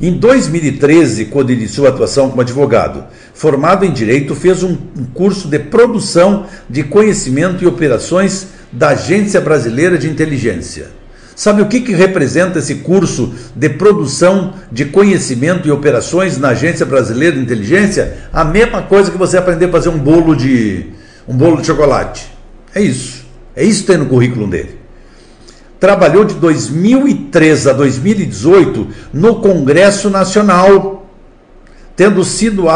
Em 0.00 0.14
2013, 0.14 1.26
quando 1.26 1.52
iniciou 1.52 1.86
a 1.86 1.90
atuação 1.90 2.30
como 2.30 2.40
advogado, 2.40 3.04
formado 3.34 3.84
em 3.84 3.92
Direito, 3.92 4.34
fez 4.34 4.62
um 4.62 4.74
curso 5.12 5.46
de 5.46 5.58
produção 5.58 6.46
de 6.70 6.82
conhecimento 6.82 7.62
e 7.62 7.66
operações 7.66 8.46
da 8.72 8.90
Agência 8.90 9.42
Brasileira 9.42 9.98
de 9.98 10.08
Inteligência. 10.08 10.88
Sabe 11.36 11.60
o 11.60 11.66
que, 11.66 11.80
que 11.80 11.92
representa 11.92 12.60
esse 12.60 12.76
curso 12.76 13.34
de 13.54 13.68
produção 13.68 14.54
de 14.72 14.86
conhecimento 14.86 15.68
e 15.68 15.70
operações 15.70 16.38
na 16.38 16.50
Agência 16.50 16.86
Brasileira 16.86 17.36
de 17.36 17.42
Inteligência? 17.42 18.18
A 18.32 18.42
mesma 18.42 18.80
coisa 18.82 19.10
que 19.10 19.18
você 19.18 19.36
aprender 19.36 19.66
a 19.66 19.70
fazer 19.70 19.90
um 19.90 19.98
bolo 19.98 20.34
de 20.34 20.86
um 21.28 21.36
bolo 21.36 21.60
de 21.60 21.66
chocolate. 21.66 22.26
É 22.74 22.80
isso. 22.80 23.26
É 23.54 23.62
isso 23.64 23.82
que 23.82 23.88
tem 23.88 23.98
no 23.98 24.06
currículo 24.06 24.46
dele. 24.46 24.79
Trabalhou 25.80 26.26
de 26.26 26.34
2003 26.34 27.66
a 27.66 27.72
2018 27.72 28.86
no 29.14 29.36
Congresso 29.36 30.10
Nacional, 30.10 31.06
tendo 31.96 32.22
sido 32.22 32.66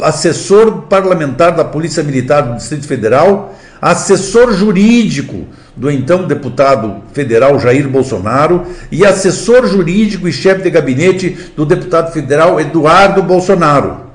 assessor 0.00 0.82
parlamentar 0.82 1.52
da 1.52 1.64
Polícia 1.64 2.02
Militar 2.02 2.42
do 2.42 2.56
Distrito 2.56 2.88
Federal, 2.88 3.54
assessor 3.80 4.52
jurídico 4.52 5.46
do 5.76 5.88
então 5.88 6.26
deputado 6.26 7.02
federal 7.12 7.58
Jair 7.60 7.88
Bolsonaro 7.88 8.66
e 8.90 9.06
assessor 9.06 9.64
jurídico 9.66 10.26
e 10.26 10.32
chefe 10.32 10.62
de 10.62 10.70
gabinete 10.70 11.52
do 11.56 11.64
deputado 11.64 12.12
federal 12.12 12.60
Eduardo 12.60 13.22
Bolsonaro. 13.22 14.09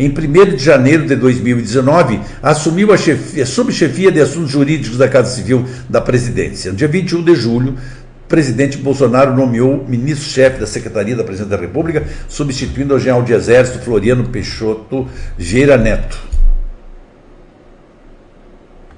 Em 0.00 0.08
1 0.08 0.56
de 0.56 0.64
janeiro 0.64 1.06
de 1.06 1.14
2019, 1.14 2.20
assumiu 2.42 2.90
a, 2.90 2.96
chefia, 2.96 3.42
a 3.42 3.46
subchefia 3.46 4.10
de 4.10 4.18
assuntos 4.18 4.50
jurídicos 4.50 4.96
da 4.96 5.06
Casa 5.06 5.36
Civil 5.36 5.66
da 5.90 6.00
Presidência. 6.00 6.70
No 6.70 6.76
dia 6.78 6.88
21 6.88 7.22
de 7.22 7.34
julho, 7.34 7.72
o 7.74 8.26
presidente 8.26 8.78
Bolsonaro 8.78 9.36
nomeou 9.36 9.84
ministro-chefe 9.86 10.58
da 10.58 10.66
Secretaria 10.66 11.14
da 11.14 11.22
Presidência 11.22 11.54
da 11.54 11.62
República, 11.62 12.02
substituindo 12.30 12.94
o 12.94 12.98
general 12.98 13.22
de 13.22 13.34
Exército 13.34 13.80
Floriano 13.80 14.26
Peixoto 14.30 15.06
Geira 15.38 15.76
Neto. 15.76 16.18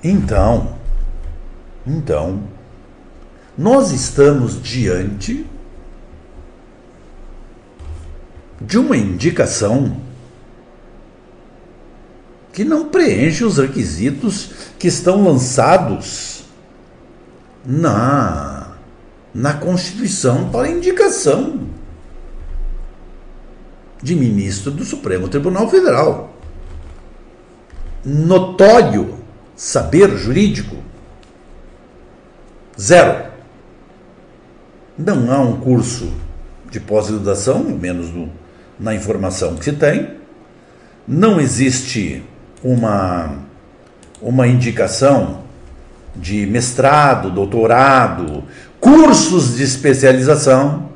Então, 0.04 0.76
então, 1.84 2.44
nós 3.58 3.90
estamos 3.90 4.62
diante 4.62 5.44
de 8.60 8.78
uma 8.78 8.96
indicação 8.96 10.11
que 12.52 12.64
não 12.64 12.88
preenche 12.88 13.44
os 13.44 13.56
requisitos 13.56 14.50
que 14.78 14.86
estão 14.86 15.24
lançados 15.24 16.44
na, 17.64 18.76
na 19.34 19.54
Constituição 19.54 20.50
para 20.50 20.68
indicação 20.68 21.68
de 24.02 24.14
ministro 24.14 24.70
do 24.70 24.84
Supremo 24.84 25.28
Tribunal 25.28 25.68
Federal. 25.70 26.34
Notório 28.04 29.18
saber 29.56 30.10
jurídico? 30.16 30.76
Zero. 32.78 33.30
Não 34.98 35.30
há 35.32 35.38
um 35.38 35.60
curso 35.60 36.12
de 36.70 36.80
pós-graduação, 36.80 37.62
menos 37.62 38.10
no, 38.10 38.30
na 38.78 38.94
informação 38.94 39.54
que 39.54 39.64
se 39.64 39.72
tem. 39.72 40.16
Não 41.06 41.40
existe 41.40 42.24
uma, 42.62 43.38
uma 44.20 44.46
indicação 44.46 45.42
de 46.14 46.46
mestrado, 46.46 47.30
doutorado, 47.30 48.44
cursos 48.80 49.56
de 49.56 49.62
especialização, 49.62 50.90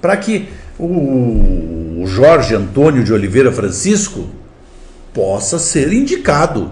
para 0.00 0.16
que 0.16 0.48
o 0.78 2.04
Jorge 2.06 2.54
Antônio 2.54 3.02
de 3.02 3.12
Oliveira 3.12 3.50
Francisco 3.50 4.26
possa 5.12 5.58
ser 5.58 5.92
indicado 5.92 6.70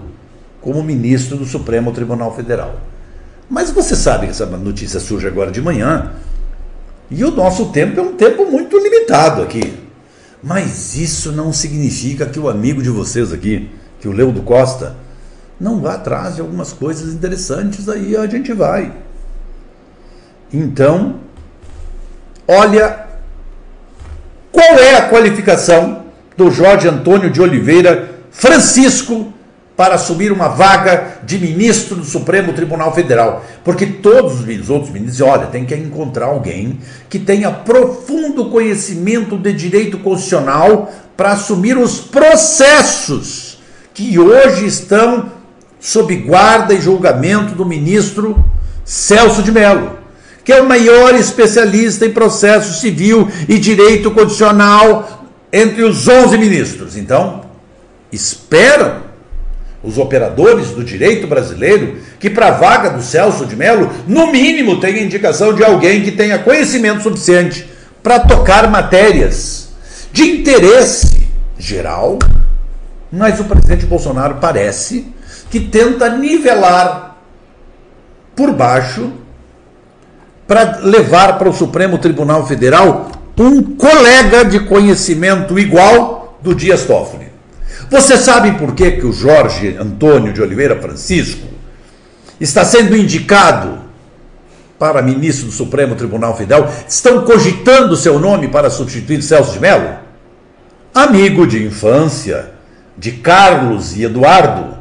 como 0.61 0.81
ministro 0.81 1.37
do 1.37 1.45
Supremo 1.45 1.91
Tribunal 1.91 2.35
Federal. 2.35 2.79
Mas 3.49 3.71
você 3.71 3.95
sabe 3.95 4.25
que 4.25 4.31
essa 4.31 4.45
notícia 4.45 4.99
surge 4.99 5.27
agora 5.27 5.51
de 5.51 5.61
manhã 5.61 6.11
e 7.09 7.23
o 7.23 7.31
nosso 7.31 7.67
tempo 7.67 7.99
é 7.99 8.03
um 8.03 8.13
tempo 8.13 8.45
muito 8.45 8.77
limitado 8.77 9.41
aqui. 9.41 9.73
Mas 10.43 10.95
isso 10.95 11.31
não 11.31 11.51
significa 11.51 12.25
que 12.25 12.39
o 12.39 12.49
amigo 12.49 12.81
de 12.81 12.89
vocês 12.89 13.31
aqui, 13.31 13.69
que 13.99 14.07
o 14.07 14.11
Leudo 14.11 14.41
Costa, 14.41 14.95
não 15.59 15.79
vá 15.79 15.95
atrás 15.95 16.35
de 16.35 16.41
algumas 16.41 16.71
coisas 16.71 17.13
interessantes, 17.13 17.89
aí 17.89 18.15
a 18.15 18.27
gente 18.27 18.53
vai. 18.53 18.93
Então, 20.53 21.19
olha 22.47 23.07
qual 24.51 24.79
é 24.79 24.97
a 24.97 25.09
qualificação 25.09 26.05
do 26.35 26.51
Jorge 26.51 26.87
Antônio 26.87 27.29
de 27.29 27.41
Oliveira 27.41 28.11
Francisco 28.31 29.33
para 29.77 29.93
assumir 29.93 30.31
uma 30.31 30.47
vaga 30.47 31.19
de 31.23 31.37
ministro 31.37 31.95
do 31.95 32.03
Supremo 32.03 32.51
Tribunal 32.51 32.93
Federal. 32.93 33.45
Porque 33.63 33.85
todos 33.85 34.41
os 34.41 34.69
outros 34.71 34.91
ministros 34.91 35.21
olha, 35.21 35.45
tem 35.45 35.65
que 35.65 35.75
encontrar 35.75 36.25
alguém 36.25 36.79
que 37.07 37.19
tenha 37.19 37.51
profundo 37.51 38.49
conhecimento 38.49 39.37
de 39.37 39.53
direito 39.53 39.99
constitucional 39.99 40.91
para 41.15 41.33
assumir 41.33 41.77
os 41.77 41.99
processos 41.99 43.46
que 43.97 44.19
hoje 44.19 44.67
estão 44.67 45.31
sob 45.79 46.15
guarda 46.17 46.71
e 46.71 46.79
julgamento 46.79 47.55
do 47.55 47.65
ministro 47.65 48.45
Celso 48.85 49.41
de 49.41 49.51
Mello, 49.51 49.97
que 50.43 50.53
é 50.53 50.61
o 50.61 50.69
maior 50.69 51.15
especialista 51.15 52.05
em 52.05 52.11
processo 52.11 52.79
civil 52.79 53.27
e 53.49 53.57
direito 53.57 54.11
constitucional 54.11 55.25
entre 55.51 55.81
os 55.81 56.07
11 56.07 56.37
ministros. 56.37 56.95
Então, 56.95 57.45
esperam 58.11 59.01
os 59.83 59.97
operadores 59.97 60.67
do 60.67 60.83
direito 60.83 61.25
brasileiro, 61.25 61.95
que 62.19 62.29
para 62.29 62.49
a 62.49 62.51
vaga 62.51 62.91
do 62.91 63.01
Celso 63.01 63.47
de 63.47 63.55
Mello, 63.55 63.91
no 64.07 64.31
mínimo 64.31 64.79
tenha 64.79 65.01
indicação 65.01 65.55
de 65.55 65.63
alguém 65.63 66.03
que 66.03 66.11
tenha 66.11 66.37
conhecimento 66.37 67.01
suficiente 67.01 67.67
para 68.03 68.19
tocar 68.19 68.69
matérias 68.69 69.69
de 70.13 70.21
interesse 70.21 71.27
geral, 71.57 72.19
mas 73.11 73.39
o 73.39 73.45
presidente 73.45 73.85
Bolsonaro 73.85 74.35
parece 74.35 75.13
que 75.49 75.59
tenta 75.59 76.09
nivelar 76.09 77.17
por 78.35 78.53
baixo 78.53 79.11
para 80.45 80.79
levar 80.83 81.37
para 81.37 81.49
o 81.49 81.53
Supremo 81.53 81.97
Tribunal 81.97 82.45
Federal 82.45 83.11
um 83.37 83.61
colega 83.75 84.43
de 84.43 84.61
conhecimento 84.61 85.59
igual 85.59 86.39
do 86.41 86.55
Dias 86.55 86.85
Toffoli. 86.85 87.27
Você 87.89 88.17
sabe 88.17 88.53
por 88.53 88.73
que, 88.73 88.91
que 88.91 89.05
o 89.05 89.13
Jorge 89.13 89.77
Antônio 89.79 90.33
de 90.33 90.41
Oliveira 90.41 90.81
Francisco 90.81 91.47
está 92.39 92.65
sendo 92.65 92.97
indicado 92.97 93.79
para 94.77 95.01
ministro 95.01 95.47
do 95.47 95.51
Supremo 95.51 95.95
Tribunal 95.95 96.35
Federal? 96.35 96.71
Estão 96.87 97.23
cogitando 97.23 97.95
seu 97.95 98.19
nome 98.19 98.47
para 98.47 98.69
substituir 98.69 99.21
Celso 99.21 99.53
de 99.53 99.59
Mello? 99.59 99.97
Amigo 100.93 101.45
de 101.45 101.63
infância 101.63 102.56
de 102.97 103.11
Carlos 103.11 103.95
e 103.95 104.03
Eduardo. 104.03 104.77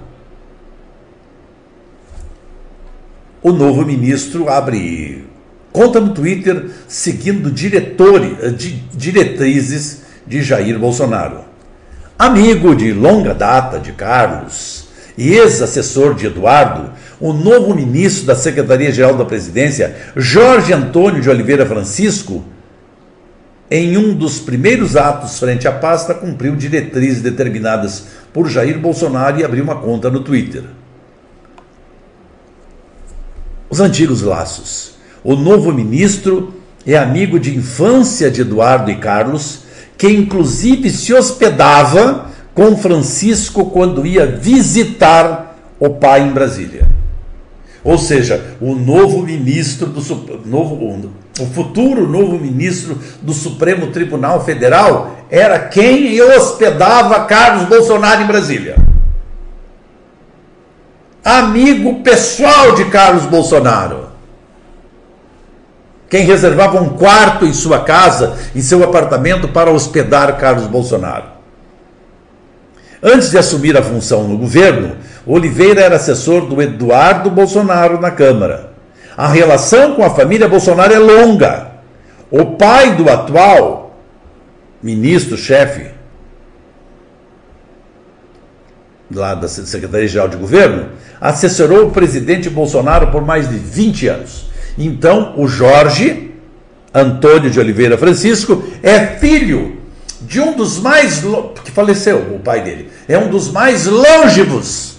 O 3.43 3.53
novo 3.53 3.85
ministro 3.85 4.49
abre 4.49 5.25
conta 5.73 6.01
no 6.01 6.15
Twitter 6.15 6.71
seguindo 6.89 7.51
diretores, 7.51 8.33
eh, 8.43 8.55
diretrizes 8.95 10.03
de 10.27 10.43
Jair 10.43 10.79
Bolsonaro. 10.79 11.45
Amigo 12.19 12.75
de 12.75 12.95
longa 12.95 13.35
data 13.35 13.79
de 13.79 13.93
Carlos 13.93 14.89
e 15.19 15.35
ex-assessor 15.35 16.15
de 16.15 16.27
Eduardo, 16.27 16.93
o 17.21 17.33
novo 17.33 17.75
ministro 17.75 18.27
da 18.27 18.35
Secretaria-Geral 18.35 19.17
da 19.17 19.25
Presidência, 19.25 19.95
Jorge 20.17 20.73
Antônio 20.73 21.21
de 21.21 21.29
Oliveira 21.29 21.67
Francisco, 21.67 22.43
em 23.71 23.97
um 23.97 24.15
dos 24.15 24.39
primeiros 24.39 24.97
atos 24.97 25.39
frente 25.39 25.67
à 25.67 25.73
pasta, 25.73 26.15
cumpriu 26.15 26.55
diretrizes 26.55 27.23
determinadas 27.23 28.07
por 28.33 28.49
Jair 28.49 28.79
Bolsonaro 28.79 29.41
e 29.41 29.45
abriu 29.45 29.65
uma 29.65 29.77
conta 29.77 30.11
no 30.11 30.21
Twitter. 30.21 30.65
Os 33.69 33.81
antigos 33.81 34.23
laços. 34.23 34.95
O 35.25 35.35
novo 35.35 35.73
ministro 35.73 36.55
é 36.87 36.97
amigo 36.97 37.41
de 37.41 37.57
infância 37.57 38.31
de 38.31 38.43
Eduardo 38.43 38.91
e 38.91 38.97
Carlos 38.97 39.67
que 39.99 40.09
inclusive 40.09 40.91
se 40.91 41.13
hospedava 41.13 42.31
com 42.55 42.77
Francisco 42.77 43.67
quando 43.67 44.07
ia 44.07 44.27
visitar 44.27 45.57
o 45.79 45.91
pai 45.91 46.23
em 46.23 46.33
Brasília. 46.33 46.87
Ou 47.87 47.97
seja, 47.97 48.57
o 48.61 48.75
novo 48.75 49.23
ministro 49.23 49.87
do 49.87 50.03
novo, 50.45 51.11
o 51.39 51.47
futuro 51.47 52.09
novo 52.09 52.37
ministro 52.37 52.99
do 53.23 53.33
Supremo 53.33 53.87
Tribunal 53.93 54.45
Federal 54.45 55.17
era 55.31 55.59
quem 55.61 56.21
hospedava 56.21 57.25
Carlos 57.27 57.69
Bolsonaro 57.69 58.23
em 58.23 58.27
Brasília. 58.27 58.77
Amigo 61.25 62.03
pessoal 62.03 62.75
de 62.75 62.87
Carlos 62.87 63.25
Bolsonaro 63.27 64.07
quem 66.09 66.25
reservava 66.25 66.81
um 66.81 66.91
quarto 66.91 67.45
em 67.45 67.53
sua 67.53 67.81
casa, 67.81 68.37
em 68.55 68.61
seu 68.61 68.83
apartamento, 68.85 69.49
para 69.49 69.71
hospedar 69.71 70.39
Carlos 70.39 70.67
Bolsonaro. 70.67 71.37
Antes 73.03 73.31
de 73.31 73.39
assumir 73.39 73.77
a 73.77 73.83
função 73.83 74.25
no 74.25 74.39
governo, 74.39 74.97
Oliveira 75.27 75.81
era 75.81 75.97
assessor 75.97 76.47
do 76.47 76.63
Eduardo 76.63 77.31
Bolsonaro 77.31 78.01
na 78.01 78.11
Câmara. 78.11 78.73
A 79.17 79.29
relação 79.29 79.95
com 79.95 80.05
a 80.05 80.11
família 80.11 80.49
Bolsonaro 80.49 80.93
é 80.93 80.99
longa. 80.99 81.73
O 82.31 82.45
pai 82.57 82.95
do 82.95 83.11
atual 83.11 83.99
ministro-chefe 84.83 85.97
lá 89.13 89.35
da 89.35 89.49
Secretaria-Geral 89.49 90.29
de 90.29 90.37
Governo 90.37 90.89
assessorou 91.21 91.87
o 91.87 91.91
presidente 91.91 92.51
Bolsonaro 92.51 93.09
por 93.09 93.25
mais 93.25 93.49
de 93.49 93.57
20 93.57 94.09
anos. 94.09 94.47
Então, 94.77 95.35
o 95.37 95.49
Jorge 95.49 96.35
Antônio 96.93 97.51
de 97.51 97.59
Oliveira 97.59 97.97
Francisco 97.97 98.63
é 98.83 99.07
filho 99.07 99.79
de 100.21 100.41
um 100.41 100.55
dos 100.55 100.79
mais. 100.79 101.23
que 101.65 101.71
faleceu, 101.71 102.35
o 102.35 102.39
pai 102.41 102.63
dele. 102.63 102.91
É 103.09 103.19
um 103.19 103.29
dos 103.29 103.51
mais 103.51 103.87
longevos. 103.87 104.96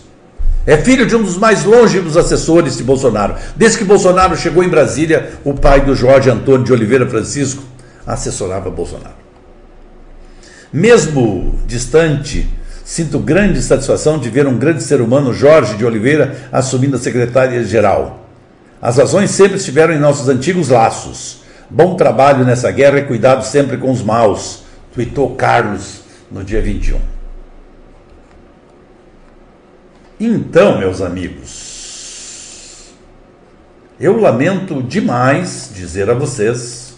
É 0.67 0.75
filho 0.75 1.05
de 1.07 1.15
um 1.15 1.23
dos 1.23 1.37
mais 1.37 1.63
longevos 1.63 2.17
assessores 2.17 2.75
de 2.75 2.83
Bolsonaro. 2.83 3.35
Desde 3.55 3.77
que 3.77 3.85
Bolsonaro 3.85 4.35
chegou 4.35 4.61
em 4.61 4.67
Brasília, 4.67 5.31
o 5.45 5.53
pai 5.53 5.79
do 5.79 5.95
Jorge 5.95 6.29
Antônio 6.29 6.65
de 6.65 6.73
Oliveira 6.73 7.07
Francisco 7.07 7.63
assessorava 8.05 8.69
Bolsonaro. 8.69 9.15
Mesmo 10.71 11.57
distante, 11.65 12.49
sinto 12.83 13.17
grande 13.17 13.61
satisfação 13.61 14.19
de 14.19 14.29
ver 14.29 14.45
um 14.45 14.57
grande 14.57 14.83
ser 14.83 14.99
humano, 14.99 15.33
Jorge 15.33 15.77
de 15.77 15.85
Oliveira, 15.85 16.35
assumindo 16.51 16.97
a 16.97 16.99
secretaria-geral. 16.99 18.27
As 18.81 18.97
razões 18.97 19.31
sempre 19.31 19.55
estiveram 19.55 19.93
em 19.93 19.99
nossos 19.99 20.27
antigos 20.27 20.67
laços. 20.67 21.43
Bom 21.69 21.95
trabalho 21.95 22.43
nessa 22.43 22.69
guerra 22.71 22.99
e 22.99 23.05
cuidado 23.05 23.45
sempre 23.45 23.77
com 23.77 23.89
os 23.89 24.03
maus 24.03 24.63
tweetou 24.93 25.33
Carlos 25.35 26.01
no 26.29 26.43
dia 26.43 26.61
21. 26.61 27.16
Então, 30.19 30.79
meus 30.79 30.99
amigos, 30.99 32.91
eu 33.99 34.19
lamento 34.19 34.81
demais 34.81 35.69
dizer 35.73 36.09
a 36.09 36.15
vocês 36.15 36.95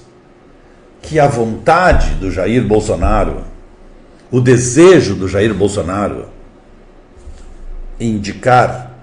que 1.02 1.20
a 1.20 1.28
vontade 1.28 2.12
do 2.12 2.32
Jair 2.32 2.64
Bolsonaro, 2.64 3.44
o 4.32 4.40
desejo 4.40 5.16
do 5.16 5.28
Jair 5.28 5.54
Bolsonaro 5.54 6.28
indicar, 8.00 8.98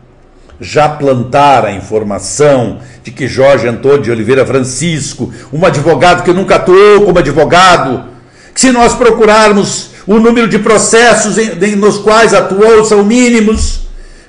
já 0.59 0.88
plantar 0.88 1.66
a 1.66 1.72
informação 1.72 2.81
de 3.02 3.11
que 3.11 3.29
Jorge 3.29 3.68
Antônio 3.68 4.00
de 4.02 4.11
Oliveira 4.11 4.46
Francisco, 4.46 5.31
um 5.52 5.62
advogado 5.66 6.22
que 6.22 6.33
nunca 6.33 6.57
atuou 6.57 7.05
como 7.05 7.18
advogado, 7.18 8.09
se 8.55 8.72
nós 8.72 8.94
procurarmos 8.94 9.90
o 10.07 10.18
número 10.18 10.48
de 10.48 10.59
processos 10.59 11.37
em, 11.37 11.50
em, 11.62 11.76
nos 11.76 11.98
quais 11.98 12.33
atuou 12.33 12.83
são 12.83 13.05
mínimos, 13.05 13.86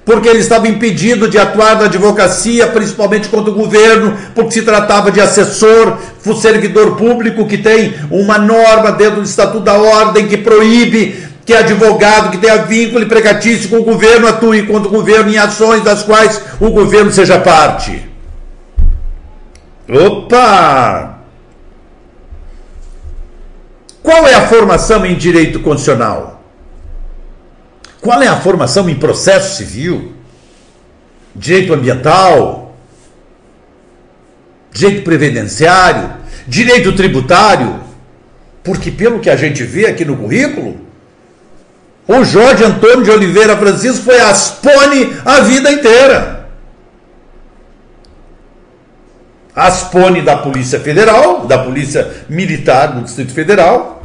porque 0.07 0.29
ele 0.29 0.39
estava 0.39 0.69
impedido 0.69 1.27
de 1.27 1.37
atuar 1.37 1.75
na 1.75 1.83
advocacia, 1.83 2.65
principalmente 2.67 3.27
contra 3.27 3.51
o 3.51 3.53
governo, 3.53 4.15
porque 4.33 4.51
se 4.51 4.61
tratava 4.61 5.11
de 5.11 5.19
assessor, 5.19 5.97
servidor 6.39 6.95
público 6.95 7.45
que 7.45 7.57
tem 7.57 7.93
uma 8.09 8.37
norma 8.37 8.93
dentro 8.93 9.17
do 9.17 9.23
Estatuto 9.23 9.65
da 9.65 9.73
Ordem 9.73 10.27
que 10.27 10.37
proíbe 10.37 11.27
que 11.45 11.53
advogado 11.53 12.31
que 12.31 12.37
tenha 12.37 12.57
vínculo 12.57 13.03
empregatício 13.03 13.69
com 13.69 13.79
o 13.79 13.83
governo 13.83 14.27
atue 14.27 14.65
contra 14.65 14.87
o 14.87 14.91
governo 14.91 15.29
em 15.29 15.37
ações 15.37 15.83
das 15.83 16.03
quais 16.03 16.41
o 16.59 16.69
governo 16.69 17.11
seja 17.11 17.39
parte. 17.39 18.09
Opa! 19.89 21.17
Qual 24.01 24.25
é 24.25 24.35
a 24.35 24.47
formação 24.47 25.05
em 25.05 25.15
direito 25.15 25.59
constitucional? 25.59 26.36
Qual 28.07 28.23
é 28.23 28.27
a 28.29 28.39
formação 28.39 28.89
em 28.89 28.95
processo 28.95 29.57
civil? 29.57 30.13
Direito 31.35 31.73
ambiental? 31.73 32.73
Direito 34.71 35.03
previdenciário? 35.03 36.13
Direito 36.47 36.95
tributário? 36.95 37.81
Porque, 38.63 38.91
pelo 38.91 39.19
que 39.19 39.29
a 39.29 39.35
gente 39.35 39.61
vê 39.61 39.87
aqui 39.87 40.05
no 40.05 40.15
currículo, 40.15 40.79
o 42.07 42.23
Jorge 42.23 42.63
Antônio 42.63 43.03
de 43.03 43.11
Oliveira 43.11 43.57
Francisco 43.57 44.05
foi 44.05 44.21
aspone 44.21 45.13
a 45.25 45.41
vida 45.41 45.69
inteira. 45.69 46.47
Aspone 49.53 50.21
da 50.21 50.37
Polícia 50.37 50.79
Federal, 50.79 51.45
da 51.45 51.57
Polícia 51.57 52.09
Militar 52.29 52.93
do 52.93 53.01
Distrito 53.01 53.33
Federal, 53.33 53.96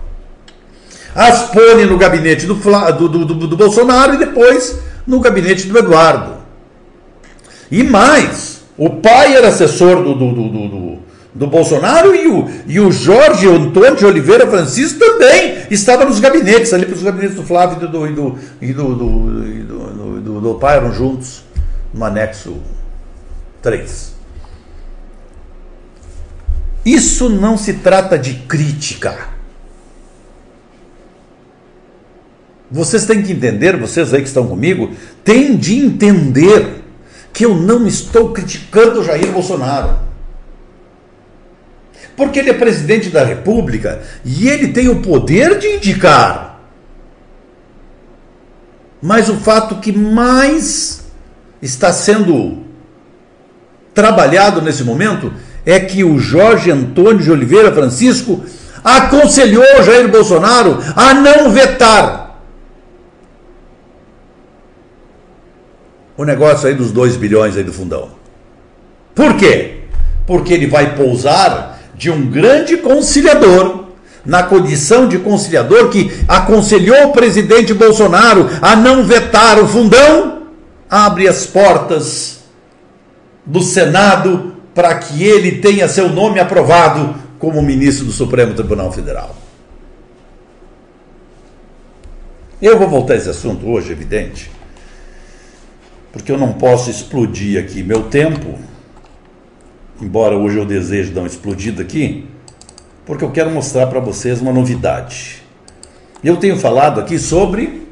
as 1.15 1.51
pône 1.51 1.85
no 1.85 1.99
gabinete 1.99 2.47
do, 2.47 2.55
do, 2.55 3.09
do, 3.09 3.47
do, 3.47 3.57
Bolsonaro 3.57 4.15
e 4.15 4.19
depois 4.19 4.79
no 5.07 5.21
gabinete 5.21 5.67
do 5.67 5.79
Eduardo. 5.79 6.37
E 7.71 7.83
mais, 7.83 8.63
o 8.77 8.89
pai 8.89 9.35
era 9.35 9.49
assessor 9.49 10.03
do, 10.03 10.15
do, 10.15 10.33
do, 10.33 10.99
do, 11.35 11.47
Bolsonaro 11.47 12.15
e 12.15 12.29
o, 12.29 12.51
e 12.67 12.81
o 12.81 12.91
Jorge 12.91 13.47
Antônio 13.49 13.97
de 13.97 14.07
Oliveira 14.07 14.47
Francisco 14.47 14.99
também 14.99 15.59
estava 15.71 16.05
nos 16.05 16.21
gabinetes, 16.21 16.73
ali 16.73 16.87
para 16.87 16.95
os 16.95 17.03
gabinetes 17.03 17.37
do 17.37 17.43
Flávio 17.43 17.77
e 17.77 17.91
do, 17.91 18.07
e 18.07 18.13
do, 18.13 18.39
e 18.61 18.71
e 18.71 18.73
do, 18.73 20.21
do, 20.21 20.41
do 20.41 20.55
pai 20.55 20.77
eram 20.77 20.93
juntos 20.93 21.45
no 21.93 22.05
anexo 22.05 22.57
3. 23.61 24.13
Isso 26.85 27.29
não 27.29 27.57
se 27.57 27.75
trata 27.75 28.19
de 28.19 28.35
crítica. 28.35 29.42
Vocês 32.73 33.05
têm 33.05 33.23
que 33.23 33.33
entender, 33.33 33.77
vocês 33.77 34.15
aí 34.15 34.23
que 34.23 34.29
estão 34.29 34.47
comigo, 34.47 34.93
têm 35.23 35.55
de 35.55 35.77
entender 35.77 36.83
que 37.31 37.45
eu 37.45 37.55
não 37.55 37.87
estou 37.87 38.33
criticando 38.33 39.05
Jair 39.05 39.31
Bolsonaro. 39.31 39.99
Porque 42.17 42.39
ele 42.39 42.49
é 42.49 42.55
presidente 42.55 43.11
da 43.11 43.23
República 43.23 44.01
e 44.25 44.49
ele 44.49 44.69
tem 44.69 44.89
o 44.89 45.03
poder 45.03 45.59
de 45.59 45.67
indicar. 45.67 46.63
Mas 49.03 49.29
o 49.29 49.37
fato 49.37 49.77
que 49.77 49.93
mais 49.93 51.05
está 51.61 51.93
sendo 51.93 52.65
trabalhado 53.93 54.63
nesse 54.63 54.83
momento 54.83 55.31
é 55.67 55.79
que 55.79 56.03
o 56.03 56.19
Jorge 56.19 56.71
Antônio 56.71 57.23
de 57.23 57.31
Oliveira 57.31 57.71
Francisco 57.71 58.43
aconselhou 58.83 59.83
Jair 59.85 60.09
Bolsonaro 60.09 60.79
a 60.97 61.13
não 61.13 61.51
vetar 61.51 62.32
o 66.17 66.25
negócio 66.25 66.69
aí 66.69 66.75
dos 66.75 66.93
2 66.93 67.17
bilhões 67.17 67.57
aí 67.57 67.65
do 67.65 67.73
fundão. 67.73 68.11
Por 69.15 69.37
quê? 69.37 69.81
Porque 70.27 70.53
ele 70.53 70.67
vai 70.67 70.95
pousar 70.95 71.81
de 71.95 72.11
um 72.11 72.27
grande 72.27 72.77
conciliador, 72.77 73.83
na 74.25 74.43
condição 74.45 75.09
de 75.09 75.19
conciliador 75.19 75.89
que 75.89 76.13
aconselhou 76.29 77.09
o 77.09 77.13
presidente 77.13 77.75
Bolsonaro 77.75 78.49
a 78.61 78.77
não 78.77 79.05
vetar 79.05 79.59
o 79.59 79.67
fundão, 79.67 80.43
abre 80.89 81.27
as 81.27 81.45
portas 81.45 82.41
do 83.45 83.61
Senado 83.61 84.55
para 84.73 84.95
que 84.95 85.25
ele 85.25 85.59
tenha 85.59 85.89
seu 85.89 86.09
nome 86.09 86.39
aprovado 86.39 87.17
como 87.39 87.61
ministro 87.61 88.07
do 88.07 88.13
Supremo 88.13 88.55
Tribunal 88.55 88.93
Federal. 88.93 89.35
Eu 92.61 92.79
vou 92.79 92.89
voltar 92.89 93.15
a 93.15 93.17
esse 93.17 93.29
assunto 93.29 93.69
hoje, 93.69 93.91
evidente 93.91 94.49
porque 96.13 96.31
eu 96.31 96.37
não 96.37 96.53
posso 96.53 96.91
explodir 96.91 97.59
aqui 97.59 97.83
meu 97.83 98.03
tempo, 98.05 98.59
embora 100.01 100.37
hoje 100.37 100.59
eu 100.59 100.67
deseje 100.67 101.11
dar 101.11 101.23
uma 101.23 101.27
explodida 101.27 101.83
aqui, 101.83 102.27
porque 103.07 103.25
eu 103.25 103.31
quero 103.31 103.51
mostrar 103.51 103.87
para 103.87 103.99
vocês 103.99 104.41
uma 104.41 104.53
novidade. 104.53 105.43
Eu 106.23 106.37
tenho 106.37 106.57
falado 106.57 107.01
aqui 107.01 107.19
sobre, 107.19 107.87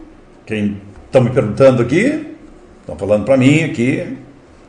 quem 0.46 0.76
está 1.06 1.20
me 1.20 1.30
perguntando 1.30 1.82
aqui, 1.82 2.26
estão 2.80 2.96
falando 2.96 3.24
para 3.24 3.36
mim 3.36 3.64
aqui, 3.64 4.18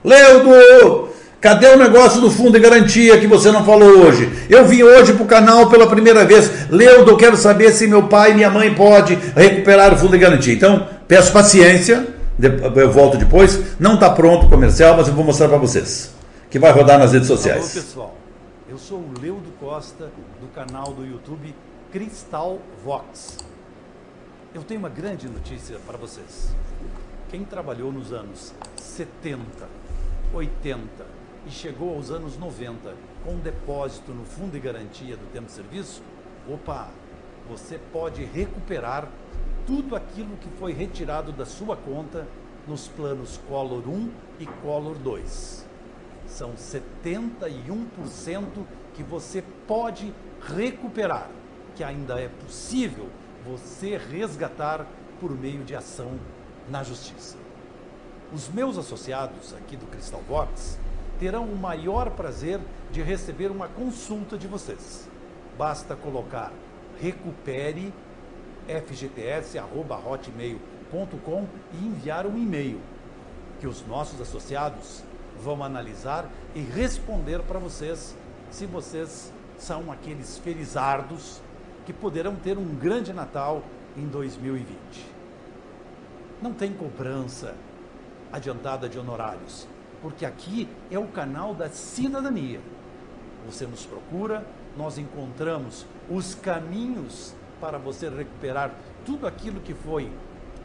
Leudo, 0.04 1.10
cadê 1.40 1.68
o 1.68 1.78
negócio 1.78 2.22
do 2.22 2.32
fundo 2.32 2.54
de 2.54 2.60
garantia 2.60 3.20
que 3.20 3.28
você 3.28 3.52
não 3.52 3.66
falou 3.66 4.06
hoje? 4.06 4.30
Eu 4.50 4.66
vim 4.66 4.82
hoje 4.82 5.14
para 5.14 5.24
o 5.24 5.28
canal 5.28 5.70
pela 5.70 5.88
primeira 5.88 6.26
vez. 6.26 6.70
Leudo, 6.72 7.12
eu 7.12 7.18
quero 7.18 7.36
saber 7.38 7.72
se 7.72 7.86
meu 7.86 8.04
pai 8.04 8.32
e 8.32 8.36
minha 8.36 8.50
mãe 8.50 8.74
podem 8.74 9.20
recuperar 9.36 9.94
o 9.94 9.98
fundo 9.98 10.14
de 10.14 10.18
garantia. 10.18 10.54
Então, 10.54 10.88
peço 11.08 11.32
paciência 11.32 12.21
eu 12.42 12.92
volto 12.92 13.18
depois. 13.18 13.80
Não 13.80 13.96
está 13.96 14.10
pronto 14.10 14.48
o 14.48 14.50
comercial, 14.50 14.98
mas 14.98 15.08
eu 15.08 15.14
vou 15.14 15.24
mostrar 15.24 15.48
para 15.48 15.58
vocês. 15.58 16.14
Que 16.50 16.60
vai 16.60 16.72
rodar 16.72 16.98
nas 16.98 17.14
redes 17.14 17.28
sociais. 17.28 17.64
Olá 17.64 17.84
pessoal, 17.86 18.18
eu 18.70 18.78
sou 18.78 18.98
o 18.98 19.14
Leudo 19.22 19.52
Costa, 19.60 20.12
do 20.40 20.48
canal 20.48 20.94
do 20.94 21.06
YouTube 21.06 21.56
Cristal 21.92 22.60
Vox. 22.84 23.38
Eu 24.54 24.64
tenho 24.64 24.80
uma 24.80 24.90
grande 24.90 25.30
notícia 25.30 25.78
para 25.86 25.98
vocês. 25.98 26.54
Quem 27.30 27.46
trabalhou 27.46 27.92
nos 27.94 28.12
anos 28.12 28.54
70, 28.76 29.40
80 30.34 30.88
e 31.48 31.52
chegou 31.52 31.96
aos 31.96 32.12
anos 32.12 32.38
90 32.38 32.94
com 33.24 33.32
um 33.32 33.40
depósito 33.40 34.12
no 34.12 34.26
fundo 34.26 34.52
de 34.52 34.60
garantia 34.60 35.16
do 35.16 35.32
tempo 35.32 35.46
de 35.46 35.54
serviço, 35.54 36.02
opa, 36.50 36.90
você 37.50 37.80
pode 37.94 38.26
recuperar 38.26 39.08
tudo 39.66 39.96
aquilo 39.96 40.36
que 40.38 40.50
foi 40.60 40.74
retirado 40.74 41.32
da 41.32 41.46
sua 41.46 41.78
conta 41.78 42.28
nos 42.68 42.88
planos 42.88 43.40
Color 43.48 43.88
1 43.88 44.12
e 44.40 44.46
Color 44.46 44.98
2. 44.98 45.66
São 46.28 46.54
71% 46.54 48.66
que 48.94 49.02
você 49.04 49.44
pode 49.68 50.14
recuperar, 50.42 51.30
que 51.76 51.84
ainda 51.84 52.20
é 52.20 52.28
possível 52.28 53.08
você 53.46 53.98
resgatar 53.98 54.86
por 55.20 55.32
meio 55.32 55.64
de 55.64 55.76
ação 55.76 56.20
na 56.70 56.84
justiça. 56.84 57.38
Os 58.34 58.48
meus 58.50 58.78
associados 58.78 59.54
aqui 59.54 59.76
do 59.76 59.86
Crystal 59.88 60.22
Box 60.28 60.80
terão 61.20 61.46
o 61.46 61.58
maior 61.58 62.12
prazer 62.12 62.60
de 62.92 63.02
receber 63.02 63.52
uma 63.52 63.68
consulta 63.68 64.38
de 64.38 64.48
vocês. 64.48 65.10
Basta 65.58 65.96
colocar 65.96 66.52
recupere 67.02 67.92
fgts.hotmail.com 68.80 71.48
e 71.74 71.86
enviar 71.86 72.26
um 72.26 72.38
e-mail 72.38 72.80
que 73.60 73.68
os 73.68 73.86
nossos 73.86 74.22
associados 74.22 75.04
vão 75.42 75.62
analisar 75.64 76.30
e 76.56 76.62
responder 76.62 77.42
para 77.44 77.60
vocês 77.60 78.16
se 78.50 78.66
vocês 78.66 79.32
são 79.58 79.92
aqueles 79.92 80.38
felizardos 80.40 81.42
que 81.86 81.94
poderão 81.94 82.36
ter 82.36 82.58
um 82.58 82.76
grande 82.76 83.14
Natal 83.14 83.64
em 83.98 84.08
2020. 84.08 85.06
Não 86.42 86.54
tem 86.54 86.74
cobrança 86.74 87.56
adiantada 88.32 88.90
de 88.90 88.98
honorários, 88.98 89.68
porque 90.02 90.26
aqui 90.26 90.68
é 90.90 90.98
o 90.98 91.08
canal 91.08 91.54
da 91.54 91.70
cidadania. 91.70 92.60
Você 93.46 93.66
nos 93.66 93.86
procura, 93.86 94.46
nós 94.78 94.98
encontramos 94.98 95.86
os 96.10 96.34
caminhos 96.34 97.36
para 97.62 97.78
você 97.78 98.10
recuperar 98.10 98.74
tudo 99.06 99.28
aquilo 99.28 99.62
que 99.62 99.74
foi 99.74 100.12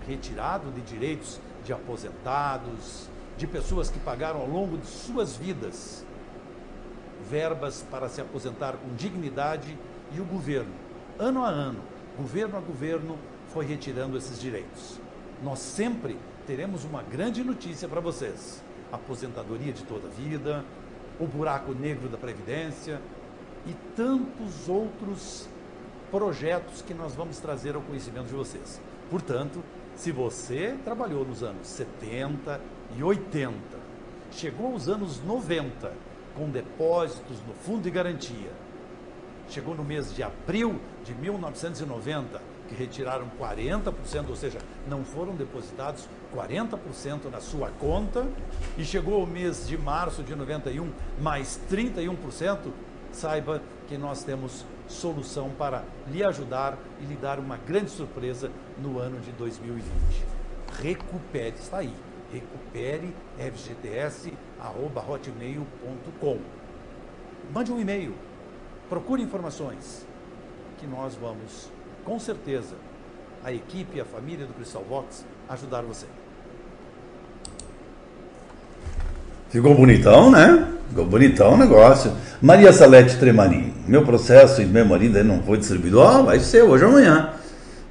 retirado 0.08 0.70
de 0.72 0.80
direitos 0.80 1.38
de 1.64 1.72
aposentados, 1.72 3.08
de 3.36 3.46
pessoas 3.46 3.90
que 3.90 3.98
pagaram 4.00 4.40
ao 4.40 4.48
longo 4.48 4.78
de 4.78 4.86
suas 4.86 5.36
vidas 5.36 6.04
verbas 7.28 7.84
para 7.90 8.08
se 8.08 8.20
aposentar 8.20 8.74
com 8.74 8.94
dignidade 8.94 9.76
e 10.12 10.20
o 10.20 10.24
governo, 10.24 10.72
ano 11.18 11.44
a 11.44 11.48
ano, 11.48 11.80
governo 12.16 12.56
a 12.56 12.60
governo, 12.60 13.18
foi 13.48 13.66
retirando 13.66 14.16
esses 14.16 14.40
direitos. 14.40 14.98
Nós 15.42 15.58
sempre 15.58 16.16
teremos 16.46 16.84
uma 16.84 17.02
grande 17.02 17.42
notícia 17.42 17.88
para 17.88 18.00
vocês: 18.00 18.62
aposentadoria 18.92 19.72
de 19.72 19.82
toda 19.84 20.08
vida, 20.08 20.64
o 21.18 21.26
buraco 21.26 21.72
negro 21.72 22.08
da 22.08 22.16
Previdência 22.16 23.00
e 23.66 23.74
tantos 23.96 24.68
outros 24.68 25.48
projetos 26.10 26.82
que 26.82 26.94
nós 26.94 27.14
vamos 27.14 27.38
trazer 27.38 27.74
ao 27.74 27.82
conhecimento 27.82 28.26
de 28.26 28.34
vocês. 28.34 28.80
Portanto, 29.10 29.62
se 29.96 30.12
você 30.12 30.76
trabalhou 30.84 31.24
nos 31.24 31.42
anos 31.42 31.66
70 31.66 32.60
e 32.96 33.02
80, 33.02 33.54
chegou 34.30 34.72
aos 34.72 34.88
anos 34.88 35.22
90 35.24 35.92
com 36.36 36.50
depósitos 36.50 37.38
no 37.46 37.54
fundo 37.54 37.82
de 37.82 37.90
garantia, 37.90 38.52
chegou 39.48 39.74
no 39.74 39.84
mês 39.84 40.14
de 40.14 40.22
abril 40.22 40.78
de 41.04 41.14
1990, 41.14 42.42
que 42.68 42.74
retiraram 42.74 43.30
40%, 43.40 44.28
ou 44.28 44.36
seja, 44.36 44.58
não 44.88 45.04
foram 45.04 45.34
depositados 45.34 46.06
40% 46.34 47.30
na 47.30 47.40
sua 47.40 47.70
conta, 47.70 48.26
e 48.76 48.84
chegou 48.84 49.22
o 49.22 49.26
mês 49.26 49.66
de 49.66 49.78
março 49.78 50.22
de 50.22 50.34
91, 50.34 50.90
mais 51.20 51.60
31%, 51.70 52.70
saiba 53.12 53.62
que 53.88 53.96
nós 53.96 54.24
temos 54.24 54.66
solução 54.88 55.50
para 55.50 55.84
lhe 56.08 56.24
ajudar 56.24 56.76
e 57.00 57.04
lhe 57.04 57.16
dar 57.16 57.38
uma 57.38 57.56
grande 57.56 57.90
surpresa 57.90 58.50
no 58.78 58.98
ano 58.98 59.20
de 59.20 59.30
2020. 59.32 60.24
Recupere, 60.80 61.54
está 61.56 61.78
aí, 61.78 61.94
recupere 62.32 63.14
fgts.hotmail.com. 63.38 66.38
Mande 67.52 67.72
um 67.72 67.80
e-mail, 67.80 68.14
procure 68.88 69.22
informações, 69.22 70.06
que 70.78 70.86
nós 70.86 71.14
vamos, 71.14 71.70
com 72.04 72.18
certeza, 72.18 72.76
a 73.44 73.52
equipe 73.52 73.98
e 73.98 74.00
a 74.00 74.04
família 74.04 74.46
do 74.46 74.54
Crystal 74.54 74.82
Vox, 74.82 75.24
ajudar 75.48 75.82
você. 75.82 76.06
Ficou 79.56 79.74
bonitão, 79.74 80.30
né? 80.30 80.66
Ficou 80.90 81.06
bonitão 81.06 81.54
o 81.54 81.56
negócio. 81.56 82.12
Maria 82.42 82.70
Salete 82.74 83.16
Tremarim, 83.16 83.72
meu 83.88 84.04
processo 84.04 84.60
e 84.60 84.66
meu 84.66 84.84
marido 84.84 85.16
ainda 85.16 85.32
não 85.32 85.42
foi 85.42 85.56
distribuído. 85.56 85.98
Ó, 85.98 86.24
vai 86.24 86.38
ser 86.40 86.60
hoje 86.60 86.84
ou 86.84 86.90
amanhã. 86.90 87.30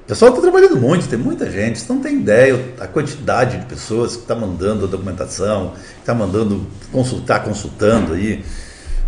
O 0.04 0.06
pessoal 0.06 0.28
está 0.30 0.42
trabalhando 0.42 0.76
muito, 0.76 1.08
tem 1.08 1.18
muita 1.18 1.50
gente. 1.50 1.80
Você 1.80 1.92
não 1.92 2.00
tem 2.00 2.18
ideia 2.18 2.72
a 2.78 2.86
quantidade 2.86 3.58
de 3.58 3.66
pessoas 3.66 4.14
que 4.14 4.22
está 4.22 4.36
mandando 4.36 4.84
a 4.84 4.88
documentação, 4.88 5.72
que 5.94 5.98
está 6.02 6.14
mandando 6.14 6.64
consultar, 6.92 7.42
consultando 7.42 8.12
aí. 8.12 8.44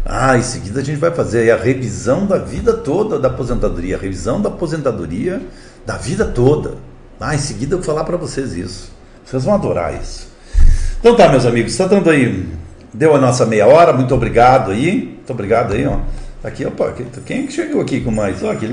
Ah, 0.05 0.37
em 0.37 0.43
seguida 0.43 0.81
a 0.81 0.85
gente 0.85 0.99
vai 0.99 1.13
fazer 1.13 1.53
a 1.53 1.57
revisão 1.57 2.27
da 2.27 2.39
vida 2.39 2.73
toda 2.73 3.21
da 3.21 3.29
aposentadoria, 3.29 3.97
a 3.97 4.01
revisão 4.01 4.43
da 4.43 4.49
aposentadoria 4.49 5.41
da 5.87 5.97
vida 5.97 6.25
toda. 6.25 6.75
Ah, 7.21 7.37
em 7.37 7.39
seguida 7.39 7.75
eu 7.75 7.79
vou 7.79 7.87
falar 7.87 8.03
para 8.03 8.17
vocês 8.17 8.57
isso. 8.57 8.91
Vocês 9.25 9.45
vão 9.45 9.55
adorar 9.55 9.95
isso. 9.95 10.38
Então 11.01 11.15
tá, 11.15 11.29
meus 11.29 11.47
amigos, 11.47 11.71
está 11.71 11.87
dando 11.87 12.11
aí. 12.11 12.45
Deu 12.93 13.15
a 13.15 13.19
nossa 13.19 13.47
meia 13.47 13.69
hora, 13.69 13.93
muito 13.93 14.13
obrigado 14.13 14.73
aí. 14.73 15.15
Muito 15.15 15.31
obrigado 15.31 15.73
aí, 15.73 15.87
ó. 15.87 15.99
Aqui, 16.43 16.67
opa, 16.67 16.93
quem 17.25 17.47
que 17.47 17.53
chegou 17.53 17.81
aqui 17.81 18.01
com 18.01 18.11
mais? 18.11 18.43
Ó, 18.43 18.51
aqui, 18.51 18.67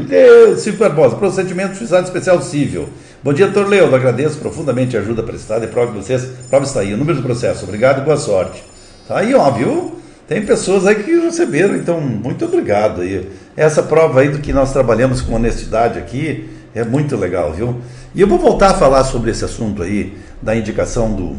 Silvio 0.58 0.80
Barbosa, 0.80 1.16
procedimento 1.16 1.76
juizado 1.76 2.06
especial 2.06 2.42
civil. 2.42 2.90
Bom 3.24 3.32
dia, 3.32 3.48
doutor 3.48 3.70
Leudo, 3.70 3.96
agradeço 3.96 4.40
profundamente 4.40 4.98
a 4.98 5.02
ajuda 5.02 5.22
prestada 5.22 5.66
e 5.66 5.68
prova 5.68 5.92
que 5.92 5.98
vocês, 5.98 6.26
prova 6.50 6.66
está 6.66 6.80
aí, 6.80 6.94
o 6.94 6.98
número 6.98 7.18
do 7.18 7.24
processo, 7.24 7.64
obrigado 7.64 8.02
e 8.02 8.06
boa 8.06 8.18
sorte. 8.18 8.64
Tá 9.08 9.20
aí, 9.20 9.34
ó, 9.34 9.50
viu? 9.52 9.96
Tem 10.28 10.44
pessoas 10.44 10.88
aí 10.88 10.96
que 10.96 11.12
receberam, 11.12 11.76
então, 11.76 12.00
muito 12.02 12.46
obrigado 12.46 13.02
aí. 13.02 13.30
Essa 13.56 13.84
prova 13.84 14.22
aí 14.22 14.30
do 14.30 14.40
que 14.40 14.54
nós 14.54 14.72
trabalhamos 14.72 15.22
com 15.22 15.36
honestidade 15.36 16.00
aqui 16.00 16.50
é 16.74 16.84
muito 16.84 17.16
legal, 17.16 17.54
viu? 17.54 17.82
E 18.14 18.22
eu 18.22 18.28
vou 18.28 18.40
voltar 18.40 18.72
a 18.72 18.74
falar 18.76 19.04
sobre 19.04 19.30
esse 19.32 19.46
assunto 19.46 19.84
aí, 19.84 20.16
da 20.42 20.56
indicação 20.56 21.12
do, 21.14 21.36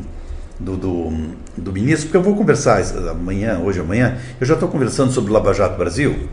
do, 0.59 0.77
do, 0.77 1.13
do, 1.57 1.73
ministro, 1.73 2.07
porque 2.07 2.17
eu 2.17 2.23
vou 2.23 2.35
conversar 2.35 2.81
amanhã, 3.11 3.59
hoje 3.59 3.81
amanhã, 3.81 4.17
eu 4.41 4.47
já 4.47 4.55
estou 4.55 4.69
conversando 4.69 5.13
sobre 5.13 5.31
o 5.31 5.35
Lava 5.35 5.53
Jato 5.53 5.77
Brasil. 5.77 6.29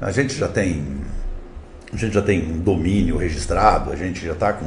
A 0.00 0.10
gente 0.10 0.34
já 0.34 0.48
tem 0.48 0.84
a 1.92 1.96
gente 1.96 2.12
já 2.12 2.22
tem 2.22 2.42
um 2.42 2.58
domínio 2.58 3.16
registrado, 3.16 3.92
a 3.92 3.96
gente 3.96 4.24
já 4.24 4.32
está 4.32 4.52
com 4.52 4.66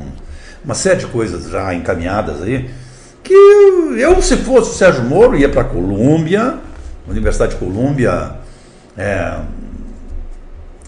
uma 0.64 0.74
série 0.74 1.00
de 1.00 1.08
coisas 1.08 1.50
já 1.50 1.74
encaminhadas 1.74 2.42
aí, 2.42 2.70
que 3.22 3.34
eu, 3.34 4.22
se 4.22 4.38
fosse 4.38 4.72
o 4.72 4.74
Sérgio 4.74 5.04
Moro, 5.04 5.38
ia 5.38 5.50
para 5.50 5.62
a 5.62 5.66
Colômbia, 5.66 6.56
Universidade 7.06 7.54
de 7.54 7.58
Colômbia, 7.58 8.36
é, 8.98 9.40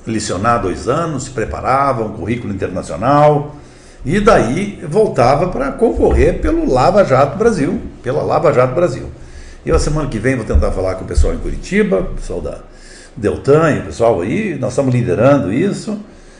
licionar 0.07 0.59
dois 0.59 0.87
anos, 0.87 1.25
se 1.25 1.29
preparava, 1.31 2.05
um 2.05 2.13
currículo 2.13 2.53
internacional, 2.53 3.57
e 4.05 4.21
daí 4.21 4.81
voltava 4.87 5.49
para 5.49 5.73
concorrer 5.73 6.39
pelo 6.39 6.71
Lava 6.71 7.03
Jato 7.03 7.37
Brasil, 7.37 7.81
pela 8.01 8.21
Lava 8.23 8.53
Jato 8.53 8.73
Brasil. 8.73 9.09
E 9.65 9.71
a 9.71 9.79
semana 9.79 10.09
que 10.09 10.19
vem 10.19 10.35
vou 10.35 10.45
tentar 10.45 10.71
falar 10.71 10.95
com 10.95 11.03
o 11.03 11.07
pessoal 11.07 11.33
em 11.33 11.37
Curitiba, 11.37 11.99
o 11.99 12.15
pessoal 12.15 12.41
da 12.41 12.59
Deltan 13.15 13.79
o 13.81 13.85
pessoal 13.87 14.21
aí, 14.21 14.57
nós 14.57 14.71
estamos 14.71 14.93
liderando 14.93 15.51
isso, 15.51 15.99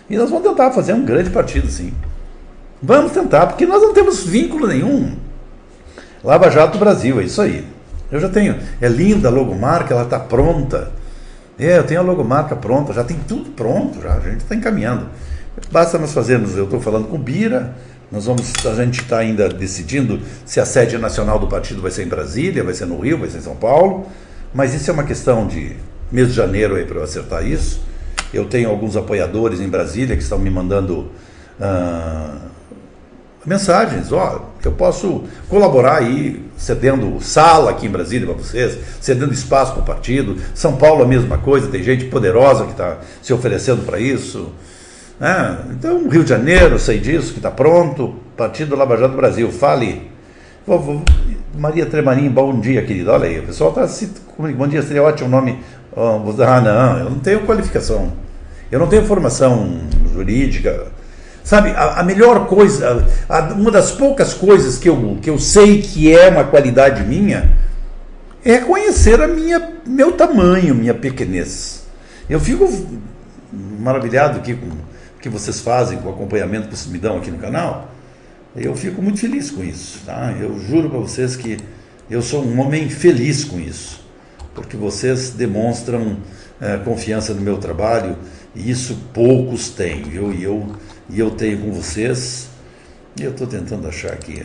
e 0.10 0.18
nós 0.18 0.30
vamos 0.30 0.48
tentar 0.48 0.72
fazer 0.72 0.94
um 0.94 1.04
grande 1.06 1.30
partido, 1.30 1.70
sim. 1.70 1.94
Vamos 2.82 3.12
tentar, 3.12 3.48
porque 3.48 3.66
nós 3.66 3.82
não 3.82 3.94
temos 3.94 4.24
vínculo 4.24 4.66
nenhum. 4.66 5.16
Lava 6.24 6.50
Jato 6.50 6.78
Brasil, 6.78 7.20
é 7.20 7.24
isso 7.24 7.42
aí. 7.42 7.66
Eu 8.12 8.20
já 8.20 8.30
tenho. 8.30 8.56
É 8.82 8.88
linda 8.88 9.28
a 9.28 9.32
logomarca, 9.32 9.94
ela 9.94 10.04
está 10.04 10.20
pronta. 10.20 10.92
É, 11.60 11.78
eu 11.78 11.84
tenho 11.84 12.00
a 12.00 12.04
logomarca 12.04 12.56
pronta, 12.56 12.94
já 12.94 13.04
tem 13.04 13.18
tudo 13.28 13.50
pronto, 13.52 14.02
já, 14.02 14.14
a 14.14 14.20
gente 14.22 14.42
está 14.42 14.56
encaminhando. 14.56 15.08
Basta 15.72 15.98
nós 15.98 16.14
fazermos, 16.14 16.56
eu 16.56 16.64
estou 16.64 16.80
falando 16.80 17.08
com 17.08 17.18
o 17.18 17.20
Bira, 17.20 17.76
nós 18.12 18.26
vamos, 18.26 18.52
a 18.66 18.74
gente 18.84 19.02
está 19.02 19.20
ainda 19.20 19.48
decidindo 19.50 20.20
se 20.46 20.60
a 20.60 20.66
sede 20.66 20.98
nacional 20.98 21.38
do 21.38 21.48
partido 21.48 21.82
vai 21.82 21.92
ser 21.92 22.04
em 22.04 22.08
Brasília, 22.08 22.64
vai 22.64 22.74
ser 22.74 22.86
no 22.86 23.00
Rio, 23.00 23.20
vai 23.20 23.30
ser 23.30 23.38
em 23.38 23.42
São 23.42 23.56
Paulo, 23.56 24.08
mas 24.54 24.74
isso 24.74 24.90
é 24.90 24.94
uma 24.94 25.04
questão 25.04 25.46
de 25.46 25.76
mês 26.12 26.30
de 26.30 26.34
janeiro 26.34 26.76
aí 26.76 26.86
para 26.86 26.98
eu 26.98 27.04
acertar 27.04 27.46
isso. 27.46 27.82
Eu 28.34 28.46
tenho 28.46 28.70
alguns 28.70 28.98
apoiadores 28.98 29.60
em 29.60 29.70
Brasília 29.70 30.16
que 30.16 30.24
estão 30.24 30.40
me 30.40 30.50
mandando 30.50 31.12
ah, 31.62 32.36
mensagens, 33.46 34.12
ó, 34.12 34.50
eu 34.64 34.72
posso 34.72 35.24
colaborar 35.48 35.98
aí, 35.98 36.44
cedendo 36.58 37.22
sala 37.22 37.72
aqui 37.72 37.86
em 37.86 37.90
Brasília 37.90 38.28
para 38.28 38.36
vocês, 38.36 38.78
cedendo 39.00 39.32
espaço 39.34 39.74
para 39.74 39.82
o 39.82 39.86
partido. 39.86 40.36
São 40.54 40.76
Paulo 40.76 41.04
a 41.04 41.08
mesma 41.08 41.38
coisa, 41.38 41.68
tem 41.68 41.82
gente 41.82 42.06
poderosa 42.06 42.66
que 42.66 42.72
está 42.72 42.98
se 43.22 43.34
oferecendo 43.34 43.86
para 43.86 44.00
isso. 44.00 44.52
É, 45.22 45.72
então, 45.72 46.08
Rio 46.08 46.24
de 46.24 46.30
Janeiro, 46.30 46.80
sei 46.80 46.98
disso, 46.98 47.34
que 47.34 47.40
está 47.40 47.52
pronto. 47.52 48.16
Partido 48.38 48.76
Lava 48.76 48.96
Jato 48.96 49.18
Brasil, 49.18 49.52
fale. 49.52 50.10
Maria 51.58 51.86
Tremarim, 51.86 52.30
bom 52.30 52.58
dia, 52.60 52.86
querida. 52.86 53.12
Olha 53.12 53.28
aí, 53.28 53.40
o 53.40 53.44
pessoal 53.44 53.72
está 53.72 53.88
se 53.88 54.08
comunicando. 54.36 54.66
Bom 54.66 54.70
dia, 54.70 54.82
seria 54.82 55.04
ótimo 55.04 55.28
o 55.28 55.32
nome. 55.32 55.60
Ah, 55.96 56.62
não, 56.62 57.00
eu 57.00 57.10
não 57.10 57.20
tenho 57.20 57.42
qualificação. 57.42 58.14
Eu 58.72 58.80
não 58.80 58.88
tenho 58.88 59.06
formação 59.06 59.82
jurídica. 60.14 60.88
Sabe, 61.44 61.72
a, 61.72 62.00
a 62.00 62.04
melhor 62.04 62.46
coisa, 62.46 63.06
a, 63.28 63.40
uma 63.54 63.72
das 63.72 63.92
poucas 63.92 64.34
coisas 64.34 64.78
que 64.78 64.88
eu, 64.88 65.18
que 65.22 65.30
eu 65.30 65.40
sei 65.40 65.82
que 65.82 66.16
é 66.16 66.30
uma 66.30 66.44
qualidade 66.46 67.04
minha 67.04 67.50
é 68.46 68.60
conhecer 68.60 69.20
a 69.22 69.28
minha, 69.28 69.74
meu 69.86 70.14
tamanho, 70.14 70.76
minha 70.76 70.94
pequenez. 70.94 71.84
Eu 72.30 72.40
fico 72.40 72.72
maravilhado 73.80 74.38
aqui 74.38 74.54
com 74.54 74.68
que 75.22 75.30
vocês 75.30 75.60
fazem, 75.60 75.98
com 76.00 76.10
o 76.10 76.14
acompanhamento 76.14 76.70
que 76.70 76.78
vocês 76.78 76.92
me 76.92 76.98
dão 76.98 77.18
aqui 77.18 77.30
no 77.30 77.38
canal, 77.38 77.92
eu 78.56 78.76
fico 78.76 79.02
muito 79.02 79.20
feliz 79.20 79.52
com 79.52 79.64
isso. 79.64 80.00
Tá? 80.06 80.36
Eu 80.40 80.60
juro 80.60 80.90
para 80.90 81.00
vocês 81.00 81.36
que 81.36 81.58
eu 82.10 82.22
sou 82.22 82.44
um 82.44 82.60
homem 82.60 82.90
feliz 82.90 83.44
com 83.44 83.60
isso, 83.60 84.04
porque 84.56 84.76
vocês 84.76 85.32
demonstram 85.32 86.18
é, 86.60 86.78
confiança 86.78 87.34
no 87.34 87.42
meu 87.42 87.58
trabalho 87.58 88.18
e 88.56 88.70
isso 88.70 88.98
poucos 89.14 89.70
têm, 89.70 90.04
viu? 90.04 90.34
E 90.34 90.44
eu, 90.44 90.76
e 91.10 91.20
eu 91.20 91.32
tenho 91.32 91.60
com 91.60 91.72
vocês. 91.72 92.50
E 93.20 93.24
eu 93.24 93.32
estou 93.32 93.48
tentando 93.48 93.88
achar 93.88 94.14
aqui. 94.14 94.44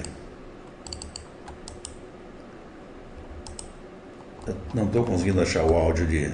Eu 4.47 4.57
não 4.75 4.85
estou 4.85 5.05
conseguindo 5.05 5.41
achar 5.41 5.65
o 5.65 5.75
áudio 5.75 6.07
de 6.07 6.31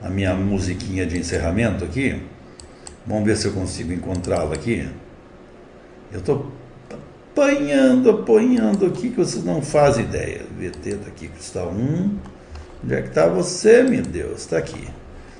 a 0.00 0.08
minha 0.08 0.34
musiquinha 0.34 1.06
de 1.06 1.18
encerramento 1.18 1.84
aqui. 1.84 2.22
Vamos 3.06 3.24
ver 3.24 3.36
se 3.36 3.46
eu 3.46 3.52
consigo 3.52 3.92
encontrá-la 3.92 4.54
aqui. 4.54 4.88
Eu 6.12 6.20
estou 6.20 6.46
apanhando, 7.32 8.10
apanhando 8.10 8.86
aqui 8.86 9.10
que 9.10 9.16
vocês 9.16 9.44
não 9.44 9.62
fazem 9.62 10.04
ideia. 10.04 10.42
VT 10.58 10.90
está 10.90 11.08
aqui, 11.08 11.28
Cristal 11.28 11.68
1. 11.68 12.10
Onde 12.84 12.94
é 12.94 13.02
que 13.02 13.08
está 13.08 13.26
você, 13.26 13.82
meu 13.82 14.02
Deus? 14.02 14.40
Está 14.40 14.58
aqui. 14.58 14.86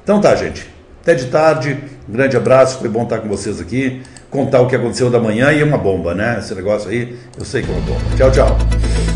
Então 0.03 0.21
tá, 0.21 0.35
gente. 0.35 0.69
Até 1.03 1.15
de 1.15 1.27
tarde. 1.27 1.79
Um 2.09 2.13
grande 2.13 2.37
abraço. 2.37 2.79
Foi 2.79 2.89
bom 2.89 3.03
estar 3.03 3.19
com 3.19 3.29
vocês 3.29 3.61
aqui. 3.61 4.03
Contar 4.31 4.61
o 4.61 4.67
que 4.67 4.75
aconteceu 4.75 5.11
da 5.11 5.21
manhã 5.21 5.53
e 5.53 5.63
uma 5.63 5.77
bomba, 5.77 6.15
né? 6.15 6.39
Esse 6.39 6.55
negócio 6.55 6.89
aí, 6.89 7.19
eu 7.39 7.45
sei 7.45 7.63
que 7.63 7.71
é 7.71 7.75
uma 7.75 7.83
bomba. 7.83 8.17
Tchau, 8.17 8.31
tchau. 8.31 9.12